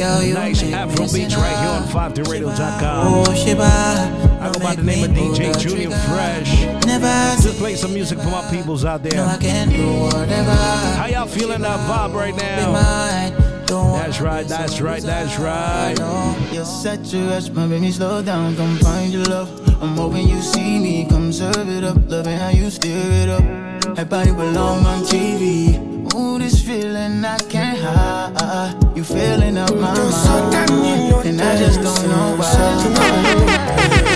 Girl, 0.00 0.22
you 0.22 0.32
nice 0.32 0.62
Afro 0.62 1.04
beats 1.12 1.36
right 1.36 1.58
here 1.58 1.68
on 1.68 1.82
5theradio.com. 1.82 3.06
Oh 3.06 4.40
I 4.40 4.50
go 4.50 4.58
by 4.58 4.74
the 4.74 4.82
name 4.82 5.04
of 5.04 5.10
DJ 5.10 5.60
Junior 5.60 5.90
Fresh. 5.90 6.64
Never 6.86 7.42
Just 7.42 7.58
play 7.58 7.74
some 7.76 7.92
music 7.92 8.18
for 8.18 8.30
my 8.30 8.40
peoples 8.50 8.86
out 8.86 9.02
there. 9.02 9.16
No, 9.16 9.26
I 9.26 9.36
can 9.36 9.68
do 9.68 10.00
whatever. 10.00 10.54
How 10.96 11.04
y'all 11.04 11.26
feeling 11.26 11.60
that 11.60 11.80
vibe 11.80 12.14
right 12.14 12.34
now? 12.34 12.72
That's 13.92 14.22
right, 14.22 14.48
that's 14.48 14.80
right, 14.80 15.02
that's 15.02 15.38
right. 15.38 15.94
You're 16.50 16.64
such 16.64 17.12
a 17.12 17.18
rush, 17.26 17.50
my 17.50 17.66
baby, 17.66 17.92
slow 17.92 18.22
down, 18.22 18.56
come 18.56 18.78
find 18.78 19.12
your 19.12 19.24
love. 19.24 19.50
I'm 19.82 19.98
hoping 19.98 20.26
you 20.28 20.40
see 20.40 20.78
me, 20.78 21.06
come 21.10 21.30
serve 21.30 21.68
it 21.68 21.84
up, 21.84 21.98
loving 22.08 22.38
how 22.38 22.48
you 22.48 22.70
stir 22.70 22.88
it 22.88 23.28
up. 23.28 23.96
That 23.96 24.08
body 24.08 24.30
belong 24.30 24.86
on 24.86 25.02
TV. 25.02 25.90
Ooh, 26.14 26.38
this 26.38 26.64
feeling 26.64 27.22
I 27.22 27.36
can't 27.50 27.78
hide. 27.78 28.96
You 28.96 29.04
feeling 29.50 29.62
up 29.62 29.74
my 29.74 29.94
mind, 29.94 30.54
and 31.26 31.40
I 31.40 31.56
just 31.56 31.80
don't 31.82 32.08
know 32.08 32.36
why. 32.36 32.50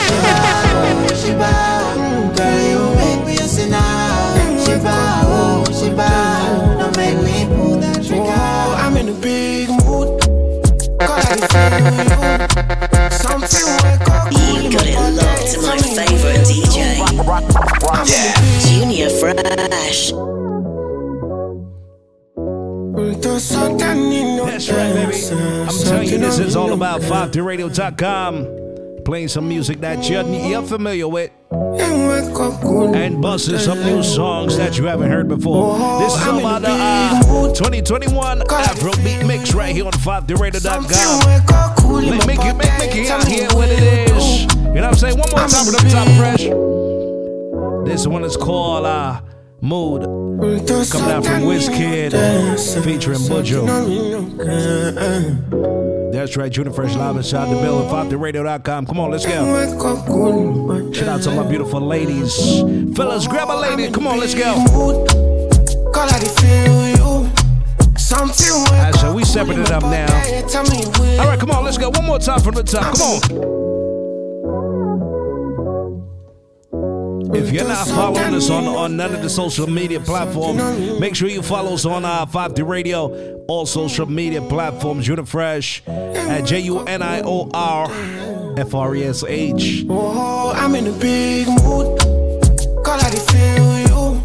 Shiba, 0.06 1.14
Shiba, 1.14 1.50
girl, 2.36 2.60
you 2.68 2.80
make 2.96 3.22
me 3.26 3.34
a 3.34 3.48
sinner. 3.48 3.80
Shiba, 4.64 4.96
oh, 5.26 5.64
don't 6.78 6.96
make 6.96 7.18
me 7.22 7.46
pull 7.56 7.76
that 7.80 8.04
trigger. 8.04 8.24
Oh, 8.26 8.76
I'm 8.78 8.96
in 8.96 9.08
a 9.08 9.12
big 9.12 9.68
mood. 9.68 10.20
Cause 11.00 11.10
I 11.10 11.22
feel. 11.26 12.14
Something 13.10 13.66
wake 13.82 14.08
up. 14.10 14.32
You 14.32 14.70
got 14.70 14.86
it 14.86 14.98
locked 15.16 15.46
to 15.52 15.58
my 15.62 15.78
favorite 15.78 16.44
DJ. 16.46 16.78
Junior 18.68 19.10
Fresh. 19.10 20.33
This 26.34 26.48
is 26.48 26.56
all 26.56 26.72
about 26.72 27.00
53radio.com. 27.00 29.04
Playing 29.04 29.28
some 29.28 29.48
music 29.48 29.78
that 29.82 30.10
you're, 30.10 30.24
familiar 30.64 31.06
with. 31.06 31.30
And 31.52 33.22
busting 33.22 33.58
some 33.58 33.78
new 33.78 34.02
songs 34.02 34.56
that 34.56 34.76
you 34.76 34.86
haven't 34.86 35.12
heard 35.12 35.28
before. 35.28 35.78
This 36.00 36.12
is 36.12 36.26
all 36.26 36.40
about 36.40 36.62
the 36.62 36.72
uh, 36.72 37.54
2021 37.54 38.40
Afrobeat 38.40 39.24
mix 39.24 39.54
right 39.54 39.72
here 39.72 39.86
on 39.86 39.92
53radio.com. 39.92 42.10
Make, 42.10 42.26
make 42.26 42.40
it, 42.40 42.56
make, 42.56 42.78
make 42.80 42.96
it 42.96 43.08
out 43.12 43.28
here 43.28 43.46
what 43.52 43.68
it 43.70 44.10
is. 44.10 44.40
You 44.42 44.48
know 44.48 44.72
what 44.72 44.84
I'm 44.86 44.94
saying? 44.96 45.16
One 45.16 45.30
more 45.30 45.38
time 45.38 45.64
for 45.64 45.70
the 45.70 45.88
top 45.88 46.08
fresh. 46.18 46.42
This 47.86 48.08
one 48.08 48.24
is 48.24 48.36
called 48.36 48.86
uh, 48.86 49.20
Mood. 49.64 50.02
Coming 50.90 51.10
out 51.10 51.24
from 51.24 51.42
Wizkid 51.44 52.12
featuring 52.84 53.18
Buju. 53.20 53.64
That's 56.12 56.36
right, 56.36 56.52
Junior 56.52 56.72
Fresh 56.72 56.94
Live 56.96 57.16
inside 57.16 57.48
the 57.50 57.60
building, 57.60 57.88
53radio.com. 57.88 58.86
Come 58.86 59.00
on, 59.00 59.10
let's 59.10 59.24
go. 59.24 60.92
Shout 60.92 61.08
out 61.08 61.22
to 61.22 61.30
my 61.30 61.48
beautiful 61.48 61.80
ladies. 61.80 62.60
Fellas, 62.94 63.26
grab 63.26 63.48
a 63.50 63.56
lady. 63.58 63.90
Come 63.90 64.06
on, 64.06 64.20
let's 64.20 64.34
go. 64.34 64.52
Alright, 68.14 68.94
so 68.96 69.12
we 69.14 69.24
stepping 69.24 69.58
it 69.60 69.70
up 69.70 69.82
now. 69.82 70.06
Tell 70.46 70.64
me 70.64 70.84
when. 70.98 71.20
All 71.20 71.26
right, 71.26 71.40
come 71.40 71.50
on, 71.50 71.64
let's 71.64 71.78
go. 71.78 71.88
One 71.88 72.04
more 72.04 72.18
time 72.18 72.40
from 72.40 72.54
the 72.54 72.62
top. 72.62 72.96
Come 72.96 73.00
on. 73.00 73.63
If 77.32 77.52
you're 77.52 77.66
not 77.66 77.88
following 77.88 78.34
us 78.34 78.50
on, 78.50 78.64
on 78.64 78.96
none 78.96 79.14
of 79.14 79.22
the 79.22 79.30
social 79.30 79.68
media 79.68 80.00
platforms, 80.00 81.00
make 81.00 81.14
sure 81.14 81.28
you 81.28 81.42
follow 81.42 81.74
us 81.74 81.84
on 81.84 82.04
uh, 82.04 82.26
53 82.26 82.62
Radio, 82.64 83.44
all 83.48 83.66
social 83.66 84.06
media 84.06 84.42
platforms. 84.42 85.06
Junior 85.06 85.24
Fresh 85.24 85.82
at 85.86 86.42
J 86.42 86.60
U 86.60 86.80
N 86.80 87.02
I 87.02 87.22
O 87.22 87.50
R 87.54 87.86
F 88.58 88.74
R 88.74 88.94
E 88.94 89.04
S 89.04 89.24
H. 89.24 89.86
Oh, 89.88 90.52
I'm 90.54 90.74
in 90.74 90.86
a 90.86 90.92
big 90.92 91.46
mood. 91.48 91.98
Call 92.84 93.00
I 93.00 93.10
feel 93.10 93.78
you. 93.88 94.22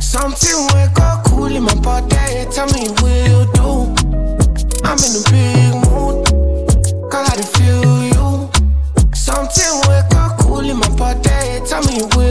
Something 0.00 0.66
wake 0.74 0.98
up 1.00 1.24
cool 1.26 1.46
in 1.46 1.62
my 1.62 1.74
body. 1.80 2.46
Tell 2.50 2.66
me 2.68 2.88
will 3.02 3.46
do. 3.52 3.94
I'm 4.84 4.98
in 4.98 5.12
a 5.16 5.22
big 5.30 5.74
mood. 5.88 6.26
Call 7.10 7.24
I 7.24 7.42
feel 7.54 8.04
you. 8.04 8.50
Something 9.14 9.72
wake 9.88 10.14
up 10.14 10.38
cool 10.40 10.60
in 10.60 10.76
my 10.78 10.88
body. 10.96 11.64
Tell 11.66 11.82
me 11.82 12.02
will 12.14 12.25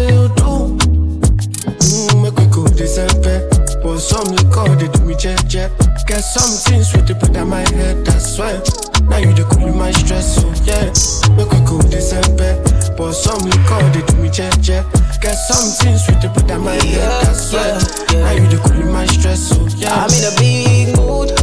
jet 5.26 5.48
jet. 5.48 5.72
Get 6.06 6.22
something 6.22 6.84
sweet 6.84 7.08
to 7.08 7.16
put 7.16 7.36
on 7.36 7.50
my 7.50 7.62
head. 7.74 8.06
That's 8.06 8.38
why. 8.38 8.62
Now 9.10 9.18
you 9.18 9.34
the 9.34 9.44
cool 9.50 9.74
my 9.74 9.90
stress, 9.90 10.36
so 10.38 10.46
yeah. 10.70 10.94
Make 11.34 11.50
we 11.50 11.66
go 11.66 11.82
December. 11.82 12.62
But 12.96 13.14
some 13.14 13.42
liquor 13.42 13.82
they 13.90 14.06
do 14.06 14.22
me 14.22 14.30
jet 14.30 14.54
jet. 14.62 14.86
Get 15.22 15.34
something 15.34 15.98
sweet 15.98 16.22
to 16.22 16.30
put 16.30 16.52
on 16.52 16.62
my 16.62 16.76
head. 16.76 17.26
That's 17.26 17.52
why. 17.52 17.74
Now 18.22 18.34
you 18.38 18.46
the 18.54 18.62
cool 18.70 18.86
my 18.94 19.08
stress, 19.08 19.50
so 19.50 19.66
yeah. 19.82 19.98
I'm 19.98 20.14
in 20.14 20.30
a 20.30 20.34
big 20.38 20.94
mood. 20.96 21.34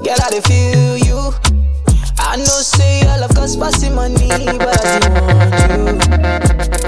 Girl, 0.00 0.16
I 0.24 0.40
feel 0.40 0.96
you. 0.96 1.20
I 2.18 2.36
know 2.36 2.60
say 2.64 3.02
I 3.06 3.18
love 3.18 3.34
cause 3.34 3.54
passing 3.54 3.94
money, 3.94 4.28
but 4.56 4.80
I 4.80 4.96
still 4.96 5.12
want 5.12 5.52
you. 5.52 6.24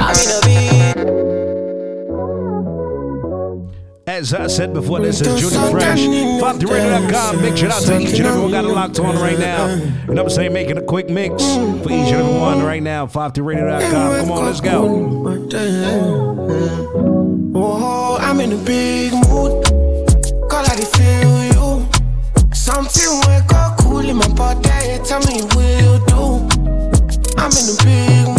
I'm 0.00 0.16
in 0.16 0.30
a 0.32 0.40
big 0.48 0.75
As 4.16 4.32
I 4.32 4.46
said 4.46 4.72
before, 4.72 5.00
this 5.00 5.20
is 5.20 5.38
Junior 5.38 5.70
Fresh. 5.70 5.98
53radio.com. 5.98 7.38
Big 7.42 7.58
shout 7.58 7.70
out 7.70 7.82
to 7.82 8.00
each 8.00 8.16
and 8.18 8.26
everyone 8.26 8.50
got 8.50 8.64
it 8.64 8.68
locked 8.68 8.98
on 8.98 9.14
right 9.16 9.38
now. 9.38 9.74
You 9.74 10.14
know 10.14 10.22
I'm 10.22 10.30
saying? 10.30 10.54
Making 10.54 10.78
a 10.78 10.82
quick 10.82 11.10
mix 11.10 11.44
for 11.44 11.90
each 11.90 12.12
and 12.12 12.14
every 12.14 12.32
mm-hmm. 12.32 12.40
one 12.40 12.62
right 12.62 12.82
now. 12.82 13.06
53radio.com. 13.06 14.20
Come 14.20 14.30
on, 14.30 14.44
let's 14.46 14.62
go. 14.62 15.12
Oh, 17.54 18.16
I'm 18.18 18.40
in 18.40 18.52
a 18.52 18.64
big 18.64 19.12
mood. 19.12 19.62
Call 20.48 20.64
I 20.64 20.76
feel 20.96 21.44
you. 21.52 21.86
Something 22.54 23.20
wake 23.28 23.52
up 23.52 23.76
cool 23.80 23.98
in 23.98 24.16
my 24.16 24.28
body. 24.28 24.98
Tell 25.04 25.20
me 25.26 25.42
will 25.54 25.98
do. 26.06 26.48
I'm 27.36 27.52
in 27.52 27.68
a 27.68 27.84
big 27.84 28.28
mood. 28.28 28.36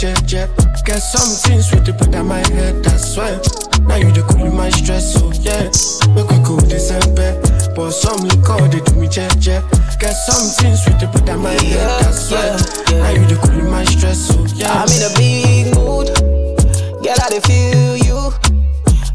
Jet 0.00 0.24
jet. 0.24 0.48
Get 0.86 0.98
something 0.98 1.60
sweet 1.60 1.84
to 1.84 1.92
put 1.92 2.14
on 2.14 2.26
my 2.28 2.38
head. 2.38 2.82
That's 2.82 3.14
why. 3.18 3.36
Now 3.84 3.96
you 3.96 4.10
the 4.10 4.24
cool 4.32 4.50
my 4.50 4.70
stress, 4.70 5.12
so 5.12 5.30
yeah. 5.44 5.68
Make 6.14 6.30
we 6.30 6.38
go 6.40 6.56
December. 6.56 7.36
But 7.76 7.90
some 7.90 8.24
liquor 8.24 8.66
they 8.72 8.80
do 8.80 8.94
me 8.98 9.08
jet 9.08 9.36
jet. 9.38 9.62
Get 10.00 10.16
something 10.16 10.74
sweet 10.76 11.00
to 11.00 11.08
put 11.08 11.28
on 11.28 11.42
my 11.42 11.52
head. 11.52 12.00
That's 12.00 12.32
why. 12.32 12.48
Now 12.96 13.10
you 13.10 13.26
the 13.28 13.36
cool 13.44 13.70
my 13.70 13.84
stress, 13.84 14.28
so 14.28 14.40
yeah. 14.56 14.72
I'm 14.72 14.88
in 14.88 15.04
a 15.04 15.12
big 15.20 15.76
mood. 15.76 16.08
Girl, 17.04 17.20
I 17.20 17.40
feel 17.44 17.96
you. 18.00 18.32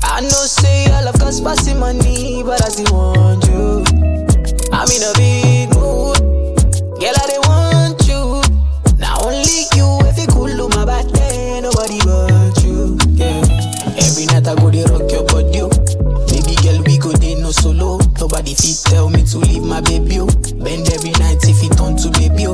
I 0.04 0.22
know 0.22 0.46
say 0.46 0.86
I 0.92 1.02
love 1.02 1.18
cause 1.18 1.42
passing 1.42 1.80
money, 1.80 2.44
but 2.44 2.64
I 2.64 2.70
still 2.70 2.94
want 2.94 3.44
you. 3.48 3.82
I'm 4.72 4.90
in 4.94 5.02
a 5.02 5.14
big 5.18 5.45
Nobody 18.36 18.54
fit 18.54 18.92
tell 18.92 19.10
me 19.10 19.24
to 19.32 19.38
leave 19.38 19.64
my 19.64 19.80
baby. 19.80 20.20
oh. 20.20 20.28
Bend 20.60 20.92
every 20.92 21.12
night 21.24 21.40
if 21.48 21.64
it 21.64 21.72
turn 21.78 21.96
to 21.96 22.12
baby. 22.20 22.48
Oh, 22.48 22.54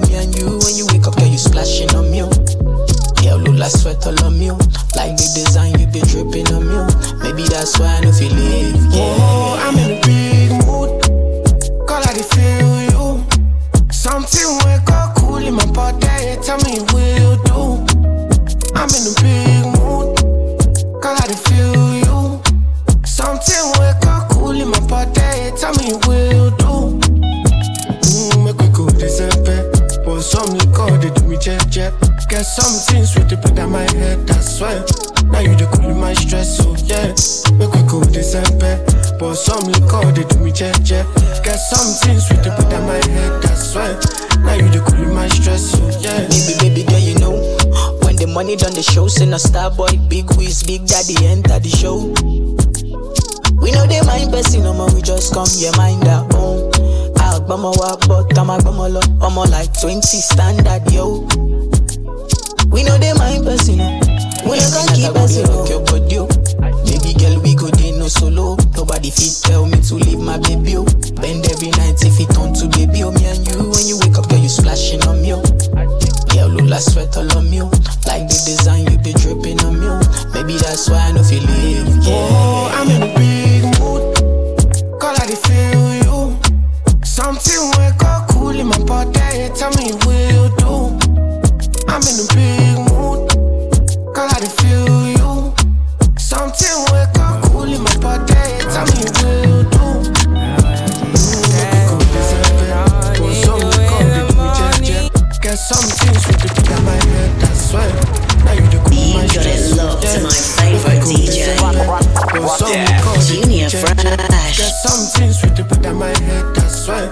Junior 113.27 113.69
Fresh. 113.69 114.57
Get 114.57 114.73
something 114.85 115.31
sweet 115.31 115.55
to 115.55 115.63
put 115.63 115.85
on 115.85 115.97
my 115.97 116.07
head, 116.07 116.55
that's 116.55 116.87
why. 116.87 117.05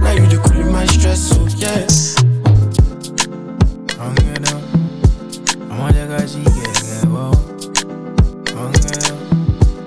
Now 0.00 0.12
you 0.12 0.26
the 0.26 0.38
cool 0.44 0.70
my 0.70 0.86
stress, 0.86 1.20
so 1.28 1.46
yeah. 1.56 1.86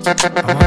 Said 0.02 0.59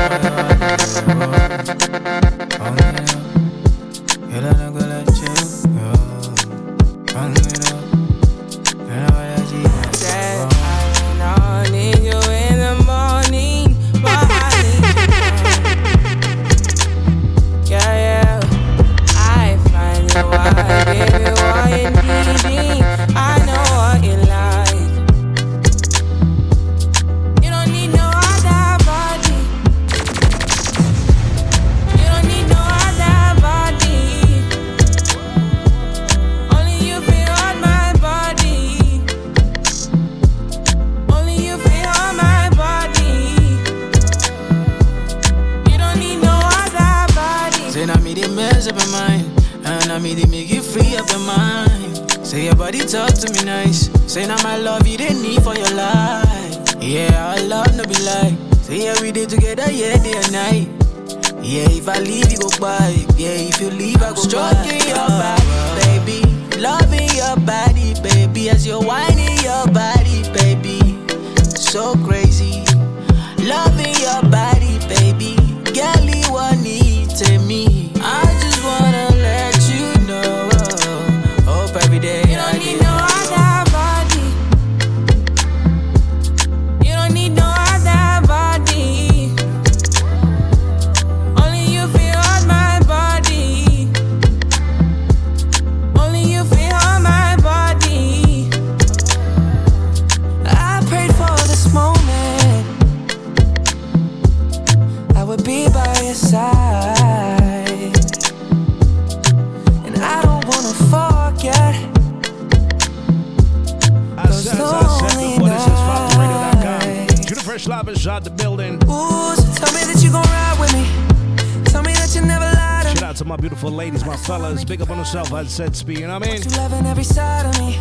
on 125.16 125.26
yourself, 125.26 125.34
I 125.34 125.48
said 125.48 125.76
speed, 125.76 126.00
you 126.00 126.08
know 126.08 126.20
what 126.20 126.28
I 126.28 126.32
mean? 126.32 126.42
You 126.44 126.58
loving 126.58 126.86
every 126.86 127.04
side 127.04 127.46
of 127.46 127.58
me. 127.60 127.78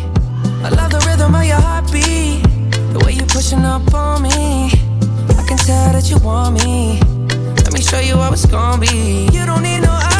I 0.63 0.69
love 0.69 0.91
the 0.91 1.03
rhythm 1.07 1.33
of 1.33 1.45
your 1.45 1.59
heartbeat. 1.59 2.43
The 2.93 3.01
way 3.03 3.13
you're 3.13 3.25
pushing 3.27 3.65
up 3.65 3.93
on 3.93 4.21
me. 4.21 4.29
I 4.29 5.45
can 5.47 5.57
tell 5.57 5.93
that 5.93 6.09
you 6.09 6.17
want 6.19 6.63
me. 6.63 6.99
Let 7.63 7.73
me 7.73 7.81
show 7.81 7.99
you 7.99 8.17
how 8.17 8.33
it's 8.33 8.45
gonna 8.45 8.79
be. 8.79 9.29
You 9.33 9.45
don't 9.45 9.63
need 9.63 9.81
no 9.81 10.12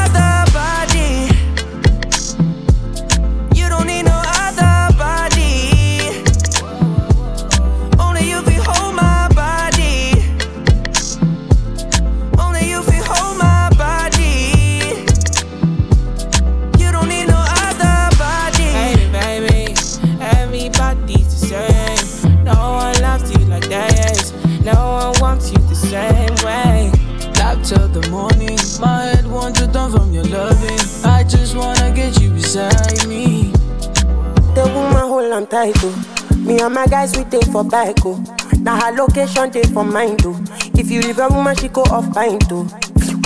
we 37.12 37.24
take 37.26 37.46
for 37.52 37.64
bike, 37.64 37.98
oh. 38.06 38.24
Now 38.60 38.80
her 38.80 38.96
location, 38.96 39.52
take 39.52 39.68
for 39.68 39.84
mine, 39.84 40.18
too. 40.18 40.36
Oh. 40.38 40.60
If 40.76 40.90
you 40.90 41.02
leave 41.02 41.20
a 41.20 41.28
woman, 41.28 41.56
she 41.58 41.68
go 41.68 41.82
off 41.84 42.12
pine, 42.14 42.40
too. 42.40 42.68
Oh. 42.72 43.22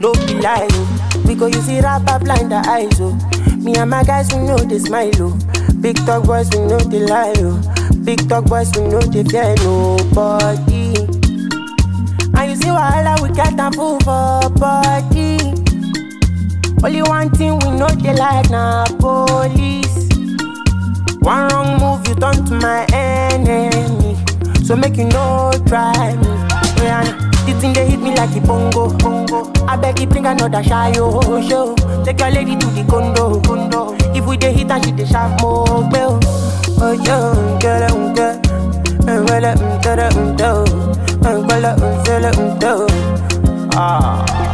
No 0.00 0.12
be 0.12 0.34
lie, 0.40 0.68
oh. 0.70 1.24
We 1.26 1.34
go 1.34 1.46
use 1.46 1.68
rapper 1.82 2.18
blind 2.24 2.50
the 2.52 2.62
eyes, 2.66 3.00
oh. 3.00 3.14
Me 3.56 3.74
and 3.74 3.90
my 3.90 4.02
guys, 4.04 4.32
we 4.32 4.38
know 4.42 4.56
they 4.56 4.78
smile, 4.78 5.10
oh. 5.18 5.38
Big 5.80 5.96
talk 6.06 6.24
boys, 6.24 6.48
we 6.52 6.58
know 6.60 6.78
they 6.78 7.00
lie, 7.00 7.34
oh. 7.38 7.60
Big 8.04 8.28
talk 8.28 8.44
boys, 8.46 8.70
we 8.76 8.82
know 8.88 9.00
they 9.00 9.24
fear 9.24 9.54
nobody. 9.64 10.94
And 12.38 12.50
you 12.50 12.56
see 12.56 12.68
wahala, 12.70 13.20
we 13.20 13.28
got 13.34 13.58
a 13.58 13.76
fool 13.76 13.98
for 14.00 14.48
body. 14.58 15.36
Only 16.82 17.02
one 17.02 17.28
thing 17.30 17.58
we 17.58 17.70
know 17.76 17.88
they 17.88 18.14
like 18.14 18.48
na 18.50 18.86
police. 18.98 19.79
One 21.22 21.48
wrong 21.48 21.78
move, 21.80 22.06
you 22.08 22.14
turn 22.14 22.44
to 22.46 22.54
my 22.54 22.86
enemy. 22.92 24.16
So 24.64 24.76
make 24.76 24.96
you 24.96 25.04
no 25.04 25.50
try 25.66 25.92
me. 26.16 26.26
Rihanna, 26.80 27.46
the 27.46 27.52
thing 27.60 27.72
they 27.72 27.88
hit 27.88 28.00
me 28.00 28.14
like 28.14 28.34
a 28.36 28.40
bongo, 28.40 28.90
bongo. 28.98 29.52
I 29.66 29.76
beg 29.76 30.00
you 30.00 30.06
bring 30.06 30.26
another 30.26 30.62
shy 30.62 30.92
show. 30.92 31.74
Take 32.04 32.20
your 32.20 32.30
lady 32.30 32.56
to 32.56 32.66
the 32.66 32.84
condo, 32.88 33.40
condo. 33.42 33.94
If 34.14 34.26
we 34.26 34.36
dey 34.36 34.52
hit 34.52 34.70
and 34.70 34.84
she 34.84 34.92
dey 34.92 35.04
sharp 35.06 35.40
more. 35.40 35.66
Oh 36.82 36.92
yo, 36.92 37.58
girl, 37.58 37.82
um, 37.92 38.14
girl. 38.14 38.40
Um, 39.08 39.26
well, 39.26 39.44
um, 39.44 39.80
girl. 39.82 40.00
Um, 41.26 41.46
well, 41.46 41.66
um, 41.66 42.04
girl, 42.04 42.26
um, 42.26 42.58
do. 42.58 42.86
Ah. 43.76 44.49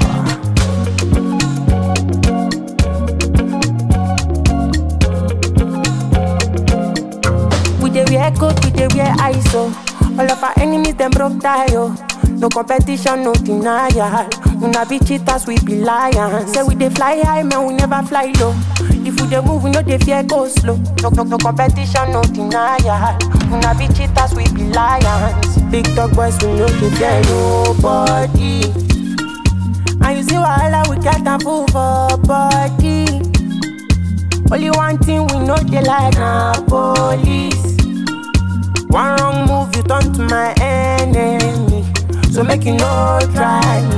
Dey 8.17 8.23
wear 8.23 8.33
coat, 8.33 8.65
we 8.65 8.71
dey 8.71 8.89
wear 8.97 9.13
ISO. 9.29 9.69
All 10.19 10.33
of 10.33 10.43
our 10.43 10.55
enemies 10.59 10.95
them 10.95 11.11
broke 11.11 11.39
tie 11.39 11.67
oh. 11.77 11.95
No 12.31 12.49
competition, 12.49 13.23
no 13.25 13.35
denial. 13.35 14.27
Una 14.63 14.87
be 14.89 14.99
cheaters, 15.01 15.47
we 15.47 15.59
be 15.67 15.81
lions. 15.83 16.51
Say 16.55 16.63
we 16.63 16.75
dey 16.77 16.89
fly 16.89 17.21
high, 17.21 17.43
man, 17.43 17.67
we 17.67 17.75
never 17.75 18.03
fly 18.07 18.33
low. 18.41 18.55
If 19.05 19.21
we 19.21 19.29
dey 19.29 19.43
move, 19.43 19.65
we 19.65 19.71
no 19.71 19.83
dey 19.83 19.99
fear 19.99 20.23
go 20.23 20.49
slow. 20.49 20.77
No, 21.03 21.11
no, 21.11 21.25
no 21.25 21.37
competition, 21.37 22.11
no 22.13 22.23
denial. 22.23 23.19
Una 23.53 23.75
be 23.77 23.87
cheaters, 23.89 24.33
we 24.35 24.45
be 24.55 24.65
lions. 24.73 25.59
Big 25.71 25.85
dog 25.95 26.17
boys, 26.17 26.39
we 26.43 26.55
no 26.55 26.67
dey 26.69 26.91
fear 26.97 27.21
nobody. 27.29 28.63
And 30.01 30.17
you 30.17 30.23
see 30.25 30.37
wahala, 30.37 30.89
we 30.89 30.97
get 31.03 31.21
a 31.27 31.39
fool 31.39 31.67
for 31.69 32.17
body. 32.25 33.05
Only 34.51 34.71
one 34.71 34.97
thing 35.01 35.27
we 35.27 35.41
know 35.45 35.57
they 35.57 35.83
like 35.83 36.15
na 36.15 36.55
police. 36.67 37.66
One 38.97 39.15
wrong 39.21 39.39
move, 39.47 39.77
you 39.77 39.83
turn 39.83 40.13
to 40.15 40.23
my 40.23 40.55
enemy. 40.61 41.85
So 42.33 42.43
make 42.43 42.65
you 42.65 42.73
no 42.77 43.19
try 43.35 43.61
me. 43.89 43.97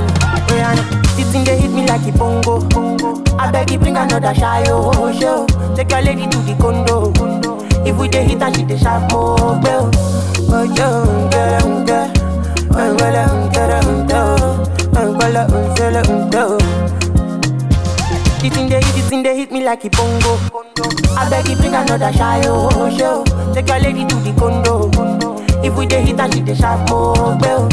Rihanna, 0.51 1.15
this 1.15 1.31
thing 1.31 1.43
they 1.45 1.57
hit 1.57 1.71
me 1.71 1.85
like 1.87 2.05
a 2.07 2.11
bongo. 2.17 2.59
bongo. 2.67 3.23
I 3.37 3.49
beg 3.51 3.71
you 3.71 3.79
bring 3.79 3.95
another 3.95 4.33
shy 4.35 4.63
oh 4.67 5.11
show. 5.17 5.45
Take 5.75 5.91
your 5.91 6.01
lady 6.01 6.27
to 6.27 6.37
the 6.39 6.55
condo. 6.59 7.13
condo. 7.13 7.57
If 7.87 7.97
we 7.97 8.09
dey 8.09 8.25
hit 8.25 8.41
and 8.41 8.55
she 8.55 8.63
dey 8.63 8.77
sharp 8.77 9.09
more 9.11 9.37
bell. 9.63 9.89
Oh 10.51 10.63
yo, 10.63 11.29
girl, 11.31 11.63
um, 11.63 11.85
girl. 11.85 12.11
Um, 12.75 12.97
girl, 12.97 13.15
um, 13.15 13.51
girl, 13.51 14.07
girl. 14.07 14.65
Girl, 14.93 15.13
girl, 15.75 16.29
girl. 16.29 16.57
The 18.41 18.49
thing 18.49 18.69
they 18.69 18.75
hit, 18.81 18.95
the 18.95 19.01
thing 19.09 19.23
they 19.23 19.37
hit 19.37 19.51
me 19.51 19.63
like 19.63 19.83
a 19.85 19.89
bongo. 19.89 20.37
I 21.17 21.29
beg 21.29 21.47
you 21.49 21.55
bring 21.57 21.75
another 21.75 22.11
shy 22.13 22.41
oh 22.45 22.89
show. 22.97 23.23
Take 23.53 23.67
your 23.67 23.79
lady 23.79 24.05
to 24.05 24.15
the 24.15 24.33
condo. 24.39 24.89
If 25.63 25.75
we 25.75 25.85
dey 25.85 26.01
hit 26.03 26.19
and 26.19 26.33
she 26.33 26.41
dey 26.41 26.55
sharp 26.55 26.89
more 26.89 27.35
bell. 27.37 27.67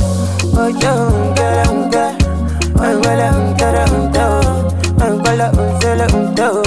Oh 0.58 0.66
yo, 0.68 1.34
girl, 1.34 1.68
um, 1.68 1.90
girl. 1.90 2.16
Um, 2.82 3.00
girl, 3.02 3.20
um, 3.22 3.56
girl, 3.56 3.76
um, 3.76 4.12
girl. 4.12 5.02
Um, 5.02 5.22
girl, 5.22 5.42
um, 5.42 5.78
girl, 5.80 6.02
um, 6.02 6.34
girl. 6.34 6.65